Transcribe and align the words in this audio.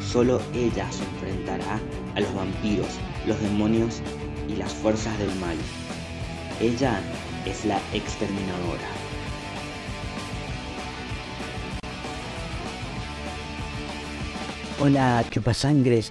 Solo 0.00 0.40
ella 0.54 0.90
se 0.90 1.04
enfrentará 1.04 1.78
a 2.14 2.20
los 2.20 2.34
vampiros, 2.34 2.88
los 3.26 3.38
demonios 3.42 4.00
y 4.48 4.56
las 4.56 4.72
fuerzas 4.72 5.18
del 5.18 5.34
mal. 5.36 5.56
Ella 6.58 6.98
es 7.44 7.66
la 7.66 7.78
exterminadora. 7.92 8.88
Hola 14.80 15.24
chupasangres, 15.30 16.10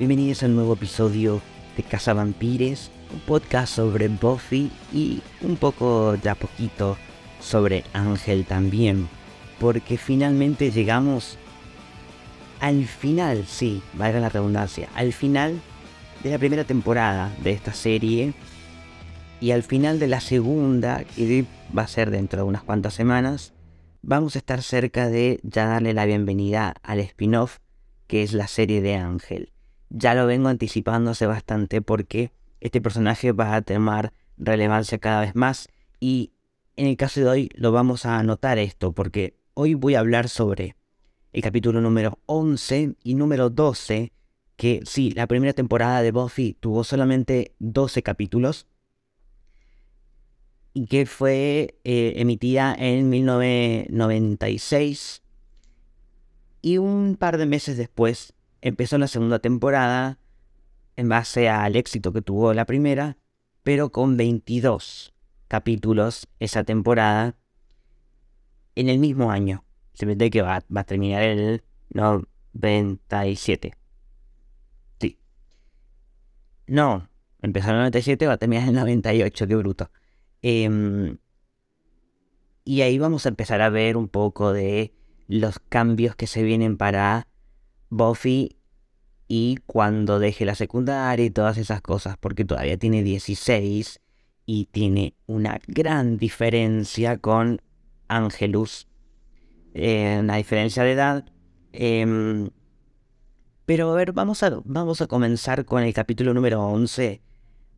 bienvenidos 0.00 0.42
a 0.42 0.46
un 0.46 0.56
nuevo 0.56 0.74
episodio 0.74 1.40
de 1.76 1.84
Casa 1.84 2.12
Vampires, 2.12 2.90
un 3.12 3.20
podcast 3.20 3.76
sobre 3.76 4.08
Buffy 4.08 4.70
y 4.92 5.22
un 5.42 5.56
poco, 5.56 6.16
ya 6.16 6.34
poquito, 6.34 6.96
sobre 7.40 7.84
Ángel 7.92 8.44
también, 8.46 9.08
porque 9.60 9.96
finalmente 9.96 10.70
llegamos 10.70 11.38
al 12.60 12.84
final, 12.86 13.44
sí, 13.46 13.82
valga 13.94 14.20
la 14.20 14.28
redundancia, 14.28 14.88
al 14.94 15.12
final 15.12 15.60
de 16.22 16.30
la 16.30 16.38
primera 16.38 16.64
temporada 16.64 17.34
de 17.42 17.52
esta 17.52 17.72
serie 17.72 18.34
y 19.40 19.50
al 19.50 19.62
final 19.62 19.98
de 19.98 20.08
la 20.08 20.20
segunda, 20.20 21.04
que 21.04 21.44
va 21.76 21.82
a 21.82 21.88
ser 21.88 22.10
dentro 22.10 22.42
de 22.42 22.48
unas 22.48 22.62
cuantas 22.62 22.94
semanas, 22.94 23.52
vamos 24.02 24.34
a 24.34 24.38
estar 24.38 24.62
cerca 24.62 25.08
de 25.08 25.40
ya 25.42 25.66
darle 25.66 25.92
la 25.92 26.06
bienvenida 26.06 26.74
al 26.82 27.00
spin-off 27.00 27.58
que 28.06 28.22
es 28.22 28.32
la 28.32 28.46
serie 28.46 28.80
de 28.80 28.94
Ángel. 28.94 29.52
Ya 29.90 30.14
lo 30.14 30.26
vengo 30.26 30.48
anticipando 30.48 31.10
hace 31.10 31.26
bastante 31.26 31.82
porque 31.82 32.32
este 32.60 32.80
personaje 32.80 33.32
va 33.32 33.54
a 33.54 33.62
tomar 33.62 34.12
relevancia 34.36 34.98
cada 34.98 35.20
vez 35.20 35.34
más 35.34 35.68
y 36.00 36.32
en 36.76 36.86
el 36.86 36.96
caso 36.96 37.20
de 37.20 37.28
hoy 37.28 37.50
lo 37.54 37.72
vamos 37.72 38.06
a 38.06 38.18
anotar 38.18 38.58
esto 38.58 38.92
porque 38.92 39.36
hoy 39.54 39.74
voy 39.74 39.94
a 39.94 40.00
hablar 40.00 40.28
sobre 40.28 40.76
el 41.36 41.42
capítulo 41.42 41.80
número 41.82 42.18
11 42.24 42.96
y 43.04 43.14
número 43.14 43.50
12 43.50 44.10
que 44.56 44.80
sí, 44.86 45.10
la 45.10 45.26
primera 45.26 45.52
temporada 45.52 46.00
de 46.00 46.10
Buffy 46.10 46.56
tuvo 46.58 46.82
solamente 46.82 47.54
12 47.58 48.02
capítulos 48.02 48.66
y 50.72 50.86
que 50.86 51.04
fue 51.04 51.78
eh, 51.84 52.14
emitida 52.16 52.74
en 52.78 53.10
1996 53.10 55.22
y 56.62 56.78
un 56.78 57.18
par 57.20 57.36
de 57.36 57.44
meses 57.44 57.76
después 57.76 58.32
empezó 58.62 58.96
la 58.96 59.06
segunda 59.06 59.38
temporada 59.38 60.18
en 60.96 61.10
base 61.10 61.50
al 61.50 61.76
éxito 61.76 62.14
que 62.14 62.22
tuvo 62.22 62.54
la 62.54 62.64
primera, 62.64 63.18
pero 63.62 63.92
con 63.92 64.16
22 64.16 65.12
capítulos 65.48 66.28
esa 66.40 66.64
temporada 66.64 67.36
en 68.74 68.88
el 68.88 68.98
mismo 68.98 69.30
año. 69.30 69.65
Ve 70.00 70.30
que 70.30 70.42
va, 70.42 70.62
va 70.74 70.80
a 70.82 70.84
terminar 70.84 71.22
el 71.22 71.62
97. 71.90 73.74
Sí. 75.00 75.18
No, 76.66 77.08
empezó 77.40 77.68
en 77.68 77.74
el 77.74 77.80
97, 77.80 78.26
va 78.26 78.34
a 78.34 78.38
terminar 78.38 78.64
en 78.64 78.70
el 78.70 78.74
98, 78.76 79.46
qué 79.46 79.56
bruto. 79.56 79.90
Em, 80.42 81.18
y 82.64 82.82
ahí 82.82 82.98
vamos 82.98 83.26
a 83.26 83.30
empezar 83.30 83.62
a 83.62 83.70
ver 83.70 83.96
un 83.96 84.08
poco 84.08 84.52
de 84.52 84.92
los 85.28 85.58
cambios 85.58 86.16
que 86.16 86.26
se 86.26 86.42
vienen 86.42 86.76
para 86.76 87.26
Buffy 87.88 88.56
y 89.28 89.58
cuando 89.66 90.18
deje 90.18 90.44
la 90.44 90.54
secundaria 90.54 91.24
y 91.24 91.30
todas 91.30 91.58
esas 91.58 91.80
cosas, 91.80 92.16
porque 92.18 92.44
todavía 92.44 92.76
tiene 92.76 93.02
16 93.02 94.00
y 94.46 94.66
tiene 94.66 95.14
una 95.26 95.60
gran 95.66 96.16
diferencia 96.16 97.18
con 97.18 97.60
Angelus, 98.08 98.85
eh, 99.78 100.18
una 100.20 100.36
diferencia 100.36 100.82
de 100.82 100.92
edad. 100.92 101.24
Em, 101.72 102.48
pero 103.66 103.92
a 103.92 103.94
ver, 103.94 104.12
vamos 104.12 104.42
a, 104.42 104.60
vamos 104.64 105.02
a 105.02 105.06
comenzar 105.06 105.66
con 105.66 105.82
el 105.82 105.92
capítulo 105.92 106.32
número 106.32 106.66
11 106.66 107.20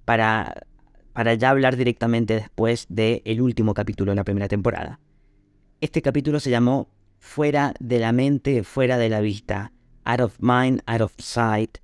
para, 0.05 0.67
para 1.13 1.35
ya 1.35 1.51
hablar 1.51 1.77
directamente 1.77 2.35
después 2.35 2.87
del 2.89 3.43
último 3.43 3.75
capítulo 3.75 4.13
de 4.13 4.17
la 4.17 4.25
primera 4.25 4.47
temporada. 4.47 5.01
Este 5.81 6.01
capítulo 6.01 6.39
se 6.39 6.51
llamó 6.51 6.89
Fuera 7.19 7.75
de 7.81 7.99
la 7.99 8.13
mente, 8.13 8.63
fuera 8.63 8.97
de 8.97 9.09
la 9.09 9.21
vista. 9.21 9.73
Out 10.05 10.21
of 10.21 10.37
mind, 10.39 10.83
out 10.87 11.01
of 11.01 11.13
sight. 11.19 11.79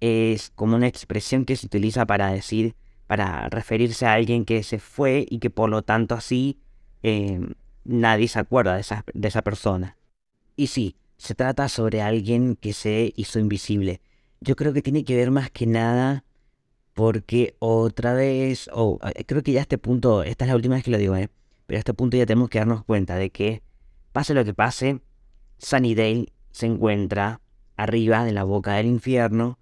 Es 0.00 0.50
como 0.54 0.76
una 0.76 0.86
expresión 0.86 1.44
que 1.44 1.56
se 1.56 1.66
utiliza 1.66 2.06
para 2.06 2.30
decir 2.30 2.76
para 3.06 3.48
referirse 3.48 4.06
a 4.06 4.14
alguien 4.14 4.44
que 4.44 4.62
se 4.62 4.78
fue 4.78 5.26
y 5.28 5.38
que 5.38 5.50
por 5.50 5.70
lo 5.70 5.82
tanto 5.82 6.14
así 6.14 6.60
em, 7.02 7.54
nadie 7.86 8.28
se 8.28 8.38
acuerda 8.38 8.74
de 8.74 8.80
esa, 8.80 9.04
de 9.12 9.28
esa 9.28 9.42
persona. 9.42 9.96
Y 10.56 10.68
sí, 10.68 10.96
se 11.16 11.34
trata 11.34 11.68
sobre 11.68 12.02
alguien 12.02 12.56
que 12.56 12.72
se 12.72 13.12
hizo 13.16 13.38
invisible. 13.38 14.00
Yo 14.40 14.56
creo 14.56 14.72
que 14.72 14.82
tiene 14.82 15.04
que 15.04 15.16
ver 15.16 15.30
más 15.30 15.50
que 15.50 15.66
nada 15.66 16.24
porque 16.94 17.56
otra 17.58 18.14
vez, 18.14 18.68
o 18.72 18.92
oh, 18.92 19.00
creo 19.26 19.42
que 19.42 19.52
ya 19.52 19.60
a 19.60 19.62
este 19.62 19.78
punto, 19.78 20.22
esta 20.22 20.44
es 20.44 20.48
la 20.48 20.56
última 20.56 20.76
vez 20.76 20.84
que 20.84 20.90
lo 20.90 20.98
digo, 20.98 21.14
¿eh? 21.16 21.28
pero 21.66 21.76
a 21.76 21.80
este 21.80 21.94
punto 21.94 22.16
ya 22.16 22.24
tenemos 22.26 22.48
que 22.48 22.58
darnos 22.58 22.84
cuenta 22.84 23.16
de 23.16 23.30
que, 23.30 23.62
pase 24.12 24.32
lo 24.32 24.44
que 24.44 24.54
pase, 24.54 25.00
Sunnydale 25.58 26.32
se 26.52 26.66
encuentra 26.66 27.40
arriba 27.76 28.24
de 28.24 28.32
la 28.32 28.44
boca 28.44 28.74
del 28.74 28.86
infierno 28.86 29.58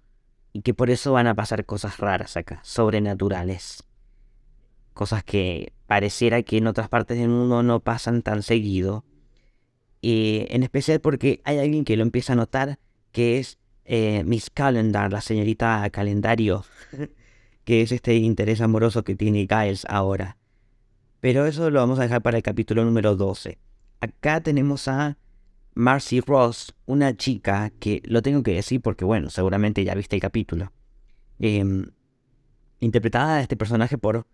y 0.53 0.61
que 0.61 0.73
por 0.73 0.89
eso 0.89 1.11
van 1.11 1.27
a 1.27 1.35
pasar 1.35 1.65
cosas 1.65 1.97
raras 1.97 2.37
acá, 2.37 2.61
sobrenaturales. 2.63 3.83
Cosas 4.95 5.25
que 5.25 5.73
pareciera 5.87 6.41
que 6.41 6.57
en 6.57 6.67
otras 6.67 6.87
partes 6.87 7.19
del 7.19 7.27
mundo 7.27 7.61
no 7.63 7.81
pasan 7.81 8.21
tan 8.21 8.41
seguido. 8.41 9.03
Y 10.01 10.47
en 10.49 10.63
especial 10.63 11.01
porque 11.01 11.41
hay 11.43 11.59
alguien 11.59 11.83
que 11.83 11.97
lo 11.97 12.03
empieza 12.03 12.31
a 12.31 12.37
notar, 12.37 12.79
que 13.11 13.37
es 13.37 13.59
eh, 13.83 14.23
Miss 14.23 14.49
Calendar, 14.49 15.11
la 15.11 15.19
señorita 15.19 15.87
calendario, 15.91 16.63
que 17.65 17.81
es 17.81 17.91
este 17.91 18.15
interés 18.15 18.61
amoroso 18.61 19.03
que 19.03 19.15
tiene 19.15 19.47
Giles 19.49 19.85
ahora. 19.89 20.37
Pero 21.19 21.45
eso 21.45 21.69
lo 21.69 21.81
vamos 21.81 21.99
a 21.99 22.03
dejar 22.03 22.21
para 22.21 22.37
el 22.37 22.43
capítulo 22.43 22.85
número 22.85 23.17
12. 23.17 23.57
Acá 23.99 24.39
tenemos 24.39 24.87
a 24.87 25.17
Marcy 25.73 26.21
Ross, 26.21 26.73
una 26.85 27.17
chica 27.17 27.69
que 27.81 28.01
lo 28.05 28.21
tengo 28.21 28.43
que 28.43 28.53
decir 28.53 28.81
porque, 28.81 29.03
bueno, 29.03 29.29
seguramente 29.29 29.83
ya 29.83 29.93
viste 29.93 30.15
el 30.15 30.21
capítulo. 30.21 30.71
Em, 31.37 31.91
interpretada 32.79 33.35
a 33.35 33.41
este 33.41 33.57
personaje 33.57 33.97
por, 33.97 34.25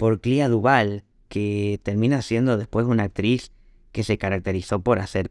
por 0.00 0.22
Clea 0.22 0.48
Duval, 0.48 1.04
que 1.28 1.78
termina 1.82 2.22
siendo 2.22 2.56
después 2.56 2.86
una 2.86 3.02
actriz 3.02 3.52
que 3.92 4.02
se 4.02 4.16
caracterizó 4.16 4.80
por 4.80 4.98
hacer 4.98 5.30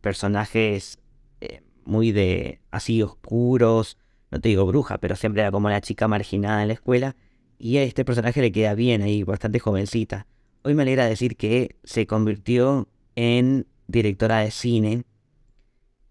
personajes 0.00 0.98
eh, 1.40 1.62
muy 1.84 2.10
de 2.10 2.58
así 2.72 3.00
oscuros, 3.00 3.96
no 4.32 4.40
te 4.40 4.48
digo 4.48 4.66
bruja, 4.66 4.98
pero 4.98 5.14
siempre 5.14 5.42
era 5.42 5.52
como 5.52 5.70
la 5.70 5.80
chica 5.80 6.08
marginada 6.08 6.62
en 6.62 6.68
la 6.68 6.74
escuela. 6.74 7.14
Y 7.60 7.76
a 7.76 7.84
este 7.84 8.04
personaje 8.04 8.40
le 8.40 8.50
queda 8.50 8.74
bien 8.74 9.02
ahí, 9.02 9.22
bastante 9.22 9.60
jovencita. 9.60 10.26
Hoy 10.62 10.74
me 10.74 10.82
alegra 10.82 11.06
decir 11.06 11.36
que 11.36 11.76
se 11.84 12.08
convirtió 12.08 12.88
en 13.14 13.68
directora 13.86 14.40
de 14.40 14.50
cine. 14.50 15.04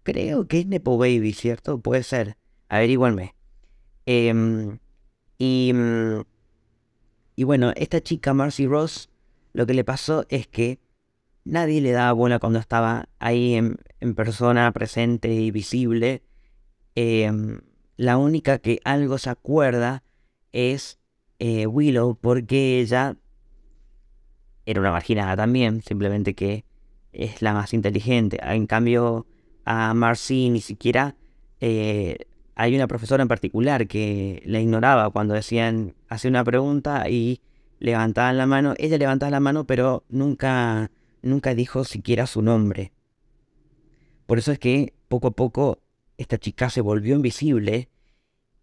Creo 0.02 0.48
que 0.48 0.60
es 0.60 0.66
Nepo 0.66 0.96
Baby, 0.96 1.34
¿cierto? 1.34 1.78
Puede 1.78 2.04
ser. 2.04 2.38
Averíguanme. 2.70 3.34
Em, 4.06 4.78
y, 5.36 5.72
mm, 5.74 6.22
y 7.38 7.44
bueno, 7.44 7.72
esta 7.76 8.00
chica, 8.00 8.34
Marcy 8.34 8.66
Ross, 8.66 9.10
lo 9.52 9.64
que 9.64 9.72
le 9.72 9.84
pasó 9.84 10.26
es 10.28 10.48
que 10.48 10.80
nadie 11.44 11.80
le 11.80 11.92
daba 11.92 12.10
bola 12.10 12.40
cuando 12.40 12.58
estaba 12.58 13.08
ahí 13.20 13.54
en, 13.54 13.76
persona, 14.16 14.72
presente 14.72 15.32
y 15.32 15.52
visible. 15.52 16.24
Em, 16.96 17.60
la 17.96 18.16
única 18.16 18.58
que 18.58 18.80
algo 18.82 19.18
se 19.18 19.30
acuerda 19.30 20.02
es 20.50 20.98
eh, 21.38 21.68
Willow, 21.68 22.16
porque 22.20 22.80
ella 22.80 23.16
era 24.66 24.80
una 24.80 24.90
marginada 24.90 25.36
también, 25.36 25.80
simplemente 25.82 26.34
que 26.34 26.64
es 27.12 27.40
la 27.40 27.52
más 27.52 27.72
inteligente. 27.72 28.40
En 28.42 28.66
cambio, 28.66 29.28
a 29.64 29.94
Marcy 29.94 30.50
ni 30.50 30.60
siquiera 30.60 31.14
eh, 31.60 32.18
hay 32.58 32.74
una 32.74 32.88
profesora 32.88 33.22
en 33.22 33.28
particular 33.28 33.86
que 33.86 34.42
la 34.44 34.58
ignoraba 34.58 35.10
cuando 35.10 35.32
decían, 35.32 35.94
hace 36.08 36.26
una 36.26 36.42
pregunta 36.42 37.08
y 37.08 37.40
levantaban 37.78 38.36
la 38.36 38.46
mano. 38.46 38.74
Ella 38.78 38.98
levantaba 38.98 39.30
la 39.30 39.38
mano, 39.38 39.64
pero 39.64 40.04
nunca, 40.08 40.90
nunca 41.22 41.54
dijo 41.54 41.84
siquiera 41.84 42.26
su 42.26 42.42
nombre. 42.42 42.90
Por 44.26 44.38
eso 44.38 44.50
es 44.50 44.58
que 44.58 44.92
poco 45.06 45.28
a 45.28 45.30
poco 45.30 45.78
esta 46.16 46.36
chica 46.36 46.68
se 46.68 46.80
volvió 46.80 47.14
invisible 47.14 47.90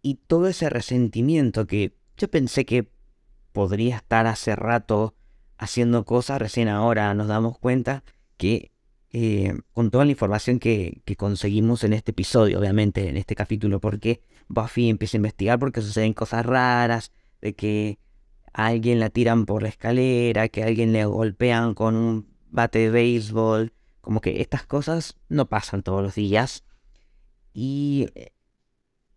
y 0.02 0.16
todo 0.26 0.46
ese 0.46 0.68
resentimiento 0.68 1.66
que 1.66 1.96
yo 2.18 2.28
pensé 2.28 2.66
que 2.66 2.90
podría 3.52 3.96
estar 3.96 4.26
hace 4.26 4.54
rato 4.56 5.14
haciendo 5.56 6.04
cosas, 6.04 6.38
recién 6.38 6.68
ahora 6.68 7.14
nos 7.14 7.28
damos 7.28 7.58
cuenta 7.58 8.04
que 8.36 8.72
eh, 9.18 9.54
con 9.72 9.90
toda 9.90 10.04
la 10.04 10.10
información 10.10 10.58
que, 10.58 11.00
conseguimos 11.16 11.84
en 11.84 11.94
este 11.94 12.10
episodio, 12.10 12.60
obviamente, 12.60 13.08
en 13.08 13.16
este 13.16 13.34
capítulo, 13.34 13.80
porque 13.80 14.20
Buffy 14.46 14.90
empieza 14.90 15.16
a 15.16 15.20
investigar 15.24 15.58
porque 15.58 15.80
suceden 15.80 16.12
cosas 16.12 16.44
raras, 16.44 17.12
de 17.40 17.54
que 17.54 17.98
a 18.52 18.66
alguien 18.66 19.00
la 19.00 19.08
tiran 19.08 19.46
por 19.46 19.62
la 19.62 19.70
escalera, 19.70 20.50
que 20.50 20.62
a 20.62 20.66
alguien 20.66 20.92
le 20.92 21.06
golpean 21.06 21.72
con 21.72 21.96
un 21.96 22.26
bate 22.50 22.78
de 22.78 22.90
béisbol, 22.90 23.72
Como 24.02 24.20
que 24.20 24.42
estas 24.42 24.66
cosas 24.66 25.16
no 25.30 25.48
pasan 25.48 25.82
todos 25.82 26.02
los 26.02 26.14
días. 26.14 26.64
Y 27.54 28.10
eh, 28.16 28.32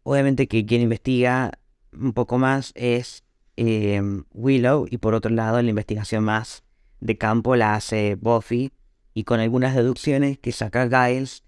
obviamente 0.04 0.48
que 0.48 0.66
quien 0.66 0.82
investiga 0.82 1.60
un 1.92 2.14
poco 2.14 2.38
más 2.38 2.72
es 2.76 3.26
em, 3.58 4.24
Willow 4.32 4.88
y 4.90 4.98
por 4.98 5.14
otro 5.14 5.30
lado 5.30 5.62
la 5.62 5.70
investigación 5.70 6.24
más 6.24 6.64
de 7.02 7.18
campo 7.18 7.58
la 7.58 7.76
hace 7.76 8.16
Buffy 8.16 8.72
y 9.14 9.24
con 9.24 9.40
algunas 9.40 9.76
deducciones 9.76 10.38
que 10.38 10.52
saca 10.52 10.88
Giles 10.88 11.44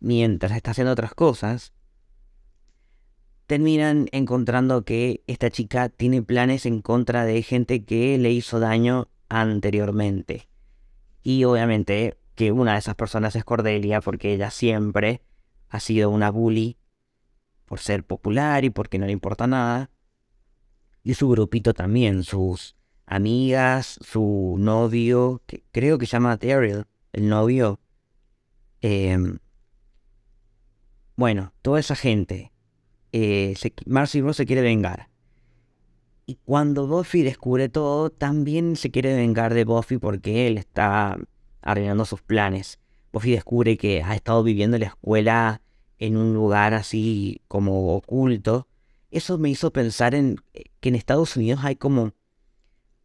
mientras 0.00 0.52
está 0.52 0.72
haciendo 0.72 0.92
otras 0.92 1.14
cosas, 1.14 1.72
terminan 3.46 4.08
encontrando 4.12 4.84
que 4.84 5.22
esta 5.26 5.50
chica 5.50 5.88
tiene 5.88 6.22
planes 6.22 6.66
en 6.66 6.80
contra 6.80 7.24
de 7.24 7.42
gente 7.42 7.84
que 7.84 8.18
le 8.18 8.30
hizo 8.32 8.60
daño 8.60 9.08
anteriormente. 9.28 10.48
Y 11.22 11.44
obviamente 11.44 12.18
que 12.34 12.50
una 12.50 12.72
de 12.72 12.78
esas 12.78 12.94
personas 12.94 13.36
es 13.36 13.44
Cordelia 13.44 14.00
porque 14.00 14.32
ella 14.32 14.50
siempre 14.50 15.22
ha 15.68 15.80
sido 15.80 16.10
una 16.10 16.30
bully 16.30 16.78
por 17.64 17.78
ser 17.78 18.04
popular 18.04 18.64
y 18.64 18.70
porque 18.70 18.98
no 18.98 19.06
le 19.06 19.12
importa 19.12 19.46
nada. 19.46 19.90
Y 21.04 21.14
su 21.14 21.28
grupito 21.28 21.74
también, 21.74 22.24
sus 22.24 22.76
amigas, 23.14 23.98
su 24.00 24.56
novio, 24.58 25.42
que 25.46 25.62
creo 25.70 25.98
que 25.98 26.06
se 26.06 26.12
llama 26.12 26.36
Daryl, 26.36 26.86
el 27.12 27.28
novio. 27.28 27.78
Em, 28.80 29.38
bueno, 31.16 31.52
toda 31.60 31.78
esa 31.78 31.94
gente. 31.94 32.52
Eh, 33.12 33.54
Marcy 33.84 34.22
Rose 34.22 34.38
se 34.38 34.46
quiere 34.46 34.62
vengar. 34.62 35.10
Y 36.24 36.36
cuando 36.36 36.86
Buffy 36.86 37.22
descubre 37.22 37.68
todo, 37.68 38.10
también 38.10 38.76
se 38.76 38.90
quiere 38.90 39.14
vengar 39.14 39.52
de 39.52 39.64
Buffy 39.64 39.98
porque 39.98 40.46
él 40.46 40.56
está 40.56 41.18
arruinando 41.60 42.06
sus 42.06 42.22
planes. 42.22 42.78
Buffy 43.12 43.32
descubre 43.32 43.76
que 43.76 44.02
ha 44.02 44.14
estado 44.14 44.42
viviendo 44.42 44.76
en 44.76 44.82
la 44.82 44.88
escuela 44.88 45.60
en 45.98 46.16
un 46.16 46.32
lugar 46.32 46.72
así 46.72 47.42
como 47.46 47.94
oculto. 47.94 48.68
Eso 49.10 49.36
me 49.36 49.50
hizo 49.50 49.70
pensar 49.70 50.14
en 50.14 50.38
eh, 50.54 50.64
que 50.80 50.88
en 50.88 50.94
Estados 50.94 51.36
Unidos 51.36 51.60
hay 51.62 51.76
como... 51.76 52.14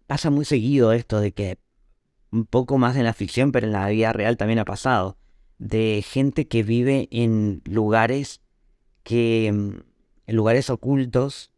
Pasa 0.07 0.29
muy 0.29 0.45
seguido 0.45 0.93
esto 0.93 1.19
de 1.19 1.33
que 1.33 1.59
un 2.31 2.45
poco 2.45 2.77
más 2.77 2.95
en 2.95 3.03
la 3.03 3.13
ficción, 3.13 3.51
pero 3.51 3.67
en 3.67 3.73
la 3.73 3.87
vida 3.89 4.13
real 4.13 4.37
también 4.37 4.59
ha 4.59 4.65
pasado, 4.65 5.17
de 5.59 6.03
gente 6.05 6.47
que 6.47 6.63
vive 6.63 7.07
en 7.11 7.61
lugares 7.65 8.41
que 9.03 9.47
en 9.47 10.35
lugares 10.35 10.69
ocultos, 10.69 11.51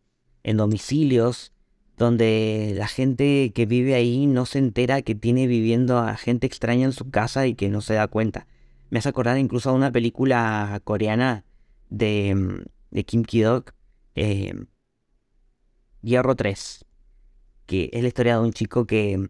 en 0.43 0.57
domicilios, 0.57 1.51
donde 1.97 2.73
la 2.75 2.87
gente 2.87 3.51
que 3.53 3.65
vive 3.65 3.95
ahí 3.95 4.25
no 4.25 4.45
se 4.45 4.59
entera 4.59 5.01
que 5.01 5.15
tiene 5.15 5.47
viviendo 5.47 5.97
a 5.97 6.15
gente 6.15 6.47
extraña 6.47 6.85
en 6.85 6.93
su 6.93 7.09
casa 7.09 7.45
y 7.45 7.55
que 7.55 7.69
no 7.69 7.81
se 7.81 7.95
da 7.95 8.07
cuenta. 8.07 8.47
Me 8.89 8.99
hace 8.99 9.09
acordar 9.09 9.37
incluso 9.37 9.69
a 9.69 9.73
una 9.73 9.91
película 9.91 10.79
coreana 10.83 11.43
de, 11.89 12.65
de 12.91 13.03
Kim 13.03 13.23
Ki-dok, 13.23 13.73
eh, 14.15 14.53
Hierro 16.01 16.35
3, 16.35 16.85
que 17.69 17.91
es 17.93 18.01
la 18.01 18.07
historia 18.07 18.33
de 18.33 18.41
un 18.41 18.51
chico 18.51 18.87
que 18.87 19.29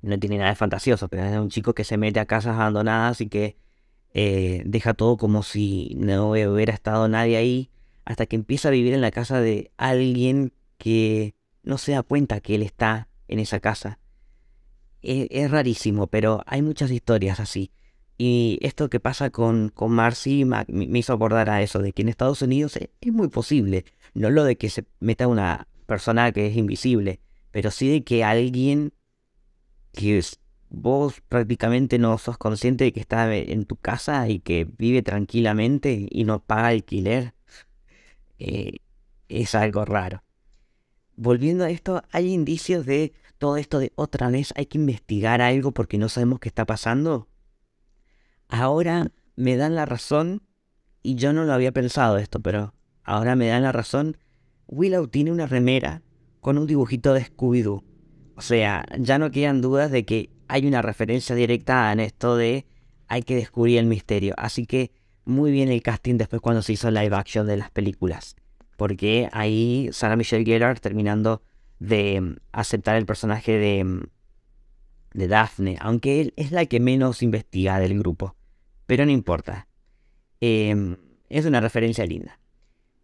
no 0.00 0.18
tiene 0.20 0.38
nada 0.38 0.50
de 0.50 0.56
fantasioso, 0.56 1.08
pero 1.08 1.24
es 1.24 1.36
un 1.36 1.50
chico 1.50 1.74
que 1.74 1.82
se 1.82 1.96
mete 1.96 2.20
a 2.20 2.26
casas 2.26 2.54
abandonadas 2.54 3.20
y 3.20 3.28
que 3.28 3.56
eh, 4.14 4.62
deja 4.64 4.94
todo 4.94 5.16
como 5.16 5.42
si 5.42 5.96
no 5.98 6.30
hubiera 6.30 6.72
estado 6.72 7.08
nadie 7.08 7.36
ahí, 7.36 7.70
hasta 8.04 8.26
que 8.26 8.36
empieza 8.36 8.68
a 8.68 8.70
vivir 8.70 8.94
en 8.94 9.00
la 9.00 9.10
casa 9.10 9.40
de 9.40 9.72
alguien 9.76 10.52
que 10.78 11.34
no 11.64 11.78
se 11.78 11.92
da 11.92 12.04
cuenta 12.04 12.38
que 12.38 12.54
él 12.54 12.62
está 12.62 13.08
en 13.26 13.40
esa 13.40 13.58
casa. 13.58 13.98
E, 15.02 15.26
es, 15.32 15.50
rarísimo, 15.50 16.06
pero 16.06 16.44
hay 16.46 16.62
muchas 16.62 16.92
historias 16.92 17.40
así. 17.40 17.72
Y 18.18 18.60
esto 18.62 18.88
que 18.88 19.00
pasa 19.00 19.30
con, 19.30 19.70
con 19.70 19.90
Marcy 19.90 20.44
me, 20.44 20.64
hizo 20.96 21.12
acordar 21.12 21.50
a 21.50 21.60
eso, 21.60 21.80
de 21.80 21.92
que 21.92 22.02
en 22.02 22.08
Estados 22.08 22.40
Unidos 22.40 22.76
es, 22.76 22.90
es 23.00 23.12
muy 23.12 23.26
posible. 23.26 23.84
No 24.14 24.30
lo 24.30 24.44
de 24.44 24.56
que 24.56 24.70
se 24.70 24.84
meta 25.00 25.26
una 25.26 25.66
persona 25.86 26.30
que 26.30 26.46
es 26.46 26.56
invisible, 26.56 27.20
pero 27.52 27.70
sí 27.70 27.88
de 27.88 28.02
que 28.02 28.24
alguien 28.24 28.92
que 29.92 30.22
vos 30.68 31.20
prácticamente 31.28 31.98
no 31.98 32.16
sos 32.18 32.38
consciente 32.38 32.84
de 32.84 32.92
que 32.92 33.00
está 33.00 33.32
en 33.34 33.66
tu 33.66 33.76
casa 33.76 34.28
y 34.28 34.40
que 34.40 34.64
vive 34.64 35.02
tranquilamente 35.02 36.08
y 36.10 36.24
no 36.24 36.42
paga 36.42 36.68
alquiler, 36.68 37.34
eh, 38.38 38.78
es 39.28 39.54
algo 39.54 39.84
raro. 39.84 40.24
Volviendo 41.14 41.64
a 41.64 41.70
esto, 41.70 42.02
hay 42.10 42.32
indicios 42.32 42.86
de 42.86 43.12
todo 43.38 43.58
esto 43.58 43.78
de 43.78 43.92
otra 43.96 44.30
vez 44.30 44.54
hay 44.56 44.66
que 44.66 44.78
investigar 44.78 45.42
algo 45.42 45.72
porque 45.72 45.98
no 45.98 46.08
sabemos 46.08 46.40
qué 46.40 46.48
está 46.48 46.64
pasando. 46.64 47.28
Ahora 48.48 49.12
me 49.36 49.56
dan 49.56 49.74
la 49.74 49.84
razón, 49.84 50.42
y 51.02 51.16
yo 51.16 51.32
no 51.32 51.44
lo 51.44 51.52
había 51.52 51.72
pensado 51.72 52.18
esto, 52.18 52.40
pero 52.40 52.74
ahora 53.02 53.36
me 53.36 53.48
dan 53.48 53.62
la 53.62 53.72
razón. 53.72 54.16
Willow 54.68 55.08
tiene 55.08 55.32
una 55.32 55.46
remera 55.46 56.02
con 56.42 56.58
un 56.58 56.66
dibujito 56.66 57.14
de 57.14 57.24
Scooby-Doo. 57.24 57.84
O 58.34 58.42
sea, 58.42 58.84
ya 58.98 59.18
no 59.18 59.30
quedan 59.30 59.60
dudas 59.60 59.92
de 59.92 60.04
que 60.04 60.28
hay 60.48 60.66
una 60.66 60.82
referencia 60.82 61.36
directa 61.36 61.90
en 61.92 62.00
esto 62.00 62.36
de 62.36 62.66
hay 63.06 63.22
que 63.22 63.36
descubrir 63.36 63.78
el 63.78 63.86
misterio. 63.86 64.34
Así 64.36 64.66
que 64.66 64.90
muy 65.24 65.52
bien 65.52 65.70
el 65.70 65.82
casting 65.82 66.18
después 66.18 66.42
cuando 66.42 66.60
se 66.60 66.72
hizo 66.72 66.90
live 66.90 67.14
action 67.14 67.46
de 67.46 67.56
las 67.56 67.70
películas. 67.70 68.34
Porque 68.76 69.28
ahí 69.30 69.88
Sarah 69.92 70.16
Michelle 70.16 70.44
Gellar 70.44 70.80
terminando 70.80 71.42
de 71.78 72.20
mm, 72.20 72.36
aceptar 72.50 72.96
el 72.96 73.06
personaje 73.06 73.52
de, 73.52 73.84
mm, 73.84 74.02
de 75.14 75.28
Daphne. 75.28 75.78
Aunque 75.80 76.20
él 76.20 76.34
es 76.36 76.50
la 76.50 76.66
que 76.66 76.80
menos 76.80 77.22
investiga 77.22 77.78
del 77.78 77.96
grupo. 77.96 78.34
Pero 78.86 79.06
no 79.06 79.12
importa. 79.12 79.68
Em, 80.40 80.96
es 81.28 81.46
una 81.46 81.60
referencia 81.60 82.04
linda. 82.04 82.40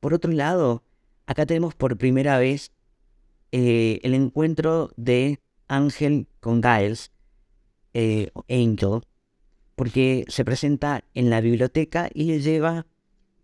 Por 0.00 0.12
otro 0.12 0.32
lado, 0.32 0.82
acá 1.26 1.46
tenemos 1.46 1.76
por 1.76 1.96
primera 1.98 2.36
vez 2.38 2.72
eh, 3.52 4.00
el 4.02 4.14
encuentro 4.14 4.90
de 4.96 5.40
Ángel 5.68 6.26
con 6.40 6.62
Giles, 6.62 7.12
eh, 7.94 8.30
Angel, 8.48 9.00
porque 9.76 10.24
se 10.28 10.44
presenta 10.44 11.04
en 11.14 11.30
la 11.30 11.40
biblioteca 11.40 12.10
y 12.12 12.24
le 12.24 12.40
lleva 12.40 12.86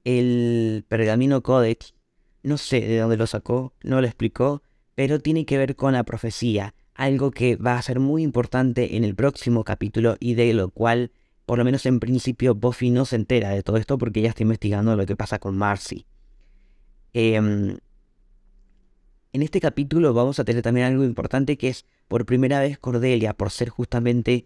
el 0.04 0.84
pergamino 0.88 1.42
Codex. 1.42 1.94
No 2.42 2.58
sé 2.58 2.80
de 2.80 2.98
dónde 2.98 3.16
lo 3.16 3.26
sacó, 3.26 3.72
no 3.82 4.00
lo 4.00 4.06
explicó, 4.06 4.62
pero 4.94 5.20
tiene 5.20 5.46
que 5.46 5.58
ver 5.58 5.76
con 5.76 5.94
la 5.94 6.04
profecía, 6.04 6.74
algo 6.94 7.30
que 7.30 7.56
va 7.56 7.78
a 7.78 7.82
ser 7.82 8.00
muy 8.00 8.22
importante 8.22 8.96
en 8.96 9.04
el 9.04 9.14
próximo 9.14 9.64
capítulo 9.64 10.16
y 10.20 10.34
de 10.34 10.52
lo 10.52 10.70
cual, 10.70 11.10
por 11.46 11.58
lo 11.58 11.64
menos 11.64 11.86
en 11.86 12.00
principio, 12.00 12.54
Buffy 12.54 12.90
no 12.90 13.06
se 13.06 13.16
entera 13.16 13.50
de 13.50 13.62
todo 13.62 13.78
esto 13.78 13.96
porque 13.96 14.20
ella 14.20 14.30
está 14.30 14.42
investigando 14.42 14.96
lo 14.96 15.06
que 15.06 15.16
pasa 15.16 15.38
con 15.38 15.56
Marcy. 15.56 16.04
Eh, 17.14 17.78
en 19.34 19.42
este 19.42 19.60
capítulo 19.60 20.14
vamos 20.14 20.38
a 20.38 20.44
tener 20.44 20.62
también 20.62 20.86
algo 20.86 21.02
importante 21.02 21.58
que 21.58 21.68
es 21.68 21.84
por 22.06 22.24
primera 22.24 22.60
vez 22.60 22.78
Cordelia, 22.78 23.34
por 23.34 23.50
ser 23.50 23.68
justamente 23.68 24.44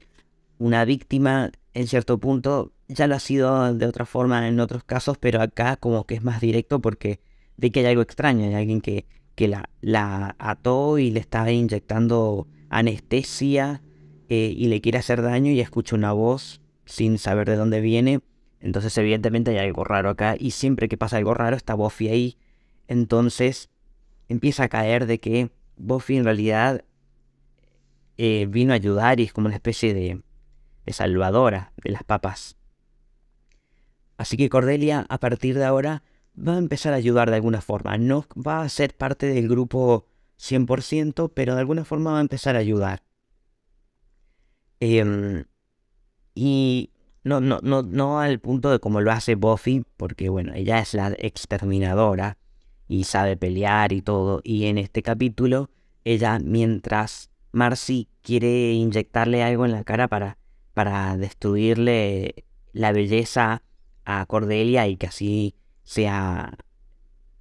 una 0.57 0.87
víctima 0.87 1.53
en 1.75 1.87
cierto 1.87 2.17
punto, 2.17 2.73
ya 2.89 3.07
lo 3.07 3.15
ha 3.15 3.21
sido 3.21 3.75
de 3.75 3.85
otra 3.85 4.07
forma 4.07 4.49
en 4.49 4.59
otros 4.61 4.85
casos, 4.85 5.19
pero 5.19 5.43
acá 5.43 5.77
como 5.77 6.05
que 6.05 6.15
es 6.15 6.25
más 6.25 6.41
directo 6.41 6.81
porque 6.81 7.21
ve 7.59 7.71
que 7.71 7.81
hay 7.81 7.87
algo 7.87 8.01
extraño, 8.01 8.47
hay 8.47 8.55
alguien 8.55 8.81
que, 8.81 9.05
que 9.35 9.47
la, 9.47 9.69
la 9.83 10.35
ató 10.39 10.99
y 10.99 11.11
le 11.11 11.21
está 11.21 11.53
inyectando 11.53 12.49
anestesia 12.71 13.83
eh, 14.31 14.55
y 14.57 14.69
le 14.69 14.81
quiere 14.81 14.97
hacer 14.97 15.21
daño 15.21 15.53
y 15.53 15.61
escucha 15.61 15.97
una 15.97 16.13
voz 16.13 16.63
sin 16.87 17.19
saber 17.19 17.47
de 17.47 17.57
dónde 17.57 17.83
viene. 17.83 18.21
Entonces 18.61 18.97
evidentemente 18.97 19.51
hay 19.51 19.59
algo 19.59 19.85
raro 19.85 20.09
acá 20.09 20.35
y 20.39 20.53
siempre 20.53 20.89
que 20.89 20.97
pasa 20.97 21.19
algo 21.19 21.35
raro 21.35 21.57
está 21.57 21.75
Buffy 21.75 22.09
ahí. 22.09 22.39
Entonces 22.87 23.69
empieza 24.29 24.65
a 24.65 24.69
caer 24.69 25.07
de 25.07 25.21
que 25.21 25.51
Buffy 25.77 26.17
en 26.17 26.25
realidad 26.25 26.85
eh, 28.17 28.47
vino 28.49 28.73
a 28.73 28.77
ayudar 28.77 29.21
y 29.21 29.25
es 29.25 29.33
como 29.33 29.47
una 29.47 29.57
especie 29.57 29.95
de, 29.95 30.23
salvadora 30.93 31.73
de 31.83 31.91
las 31.91 32.03
papas. 32.03 32.57
Así 34.17 34.37
que 34.37 34.49
Cordelia 34.49 35.07
a 35.09 35.19
partir 35.19 35.57
de 35.57 35.65
ahora 35.65 36.03
va 36.37 36.55
a 36.55 36.59
empezar 36.59 36.93
a 36.93 36.97
ayudar 36.97 37.31
de 37.31 37.37
alguna 37.37 37.61
forma. 37.61 37.97
No 37.99 38.25
va 38.35 38.63
a 38.63 38.69
ser 38.69 38.97
parte 38.97 39.27
del 39.27 39.49
grupo 39.49 40.07
100%, 40.39 41.31
pero 41.35 41.55
de 41.55 41.61
alguna 41.61 41.85
forma 41.85 42.13
va 42.13 42.19
a 42.19 42.23
empezar 42.23 42.57
a 42.57 42.61
ayudar. 42.61 43.03
Em, 44.81 45.45
y 46.35 46.91
no, 47.23 47.41
no, 47.41 47.61
no, 47.63 47.83
no 47.83 48.21
al 48.21 48.41
punto 48.41 48.71
de 48.71 48.79
como 48.81 49.01
lo 49.01 49.13
hace 49.13 49.35
Buffy, 49.35 49.85
porque 49.97 50.29
bueno, 50.29 50.55
ella 50.55 50.79
es 50.81 50.95
la 50.95 51.15
exterminadora 51.19 52.38
y 52.89 53.05
sabe 53.05 53.37
pelear 53.37 53.93
y 53.93 54.03
todo. 54.03 54.41
Y 54.43 54.65
en 54.67 54.79
este 54.79 55.03
capítulo, 55.03 55.71
ella, 56.05 56.39
mientras 56.39 57.31
Marcy 57.53 58.09
quiere 58.23 58.73
inyectarle 58.73 59.43
algo 59.43 59.67
en 59.67 59.73
la 59.73 59.85
cara 59.85 60.09
para, 60.09 60.39
para 60.75 61.17
destruirle 61.17 62.45
la 62.73 62.93
belleza 62.93 63.63
a 64.05 64.25
Cordelia 64.27 64.89
y 64.89 64.97
que 64.97 65.07
así 65.07 65.55
sea 65.85 66.57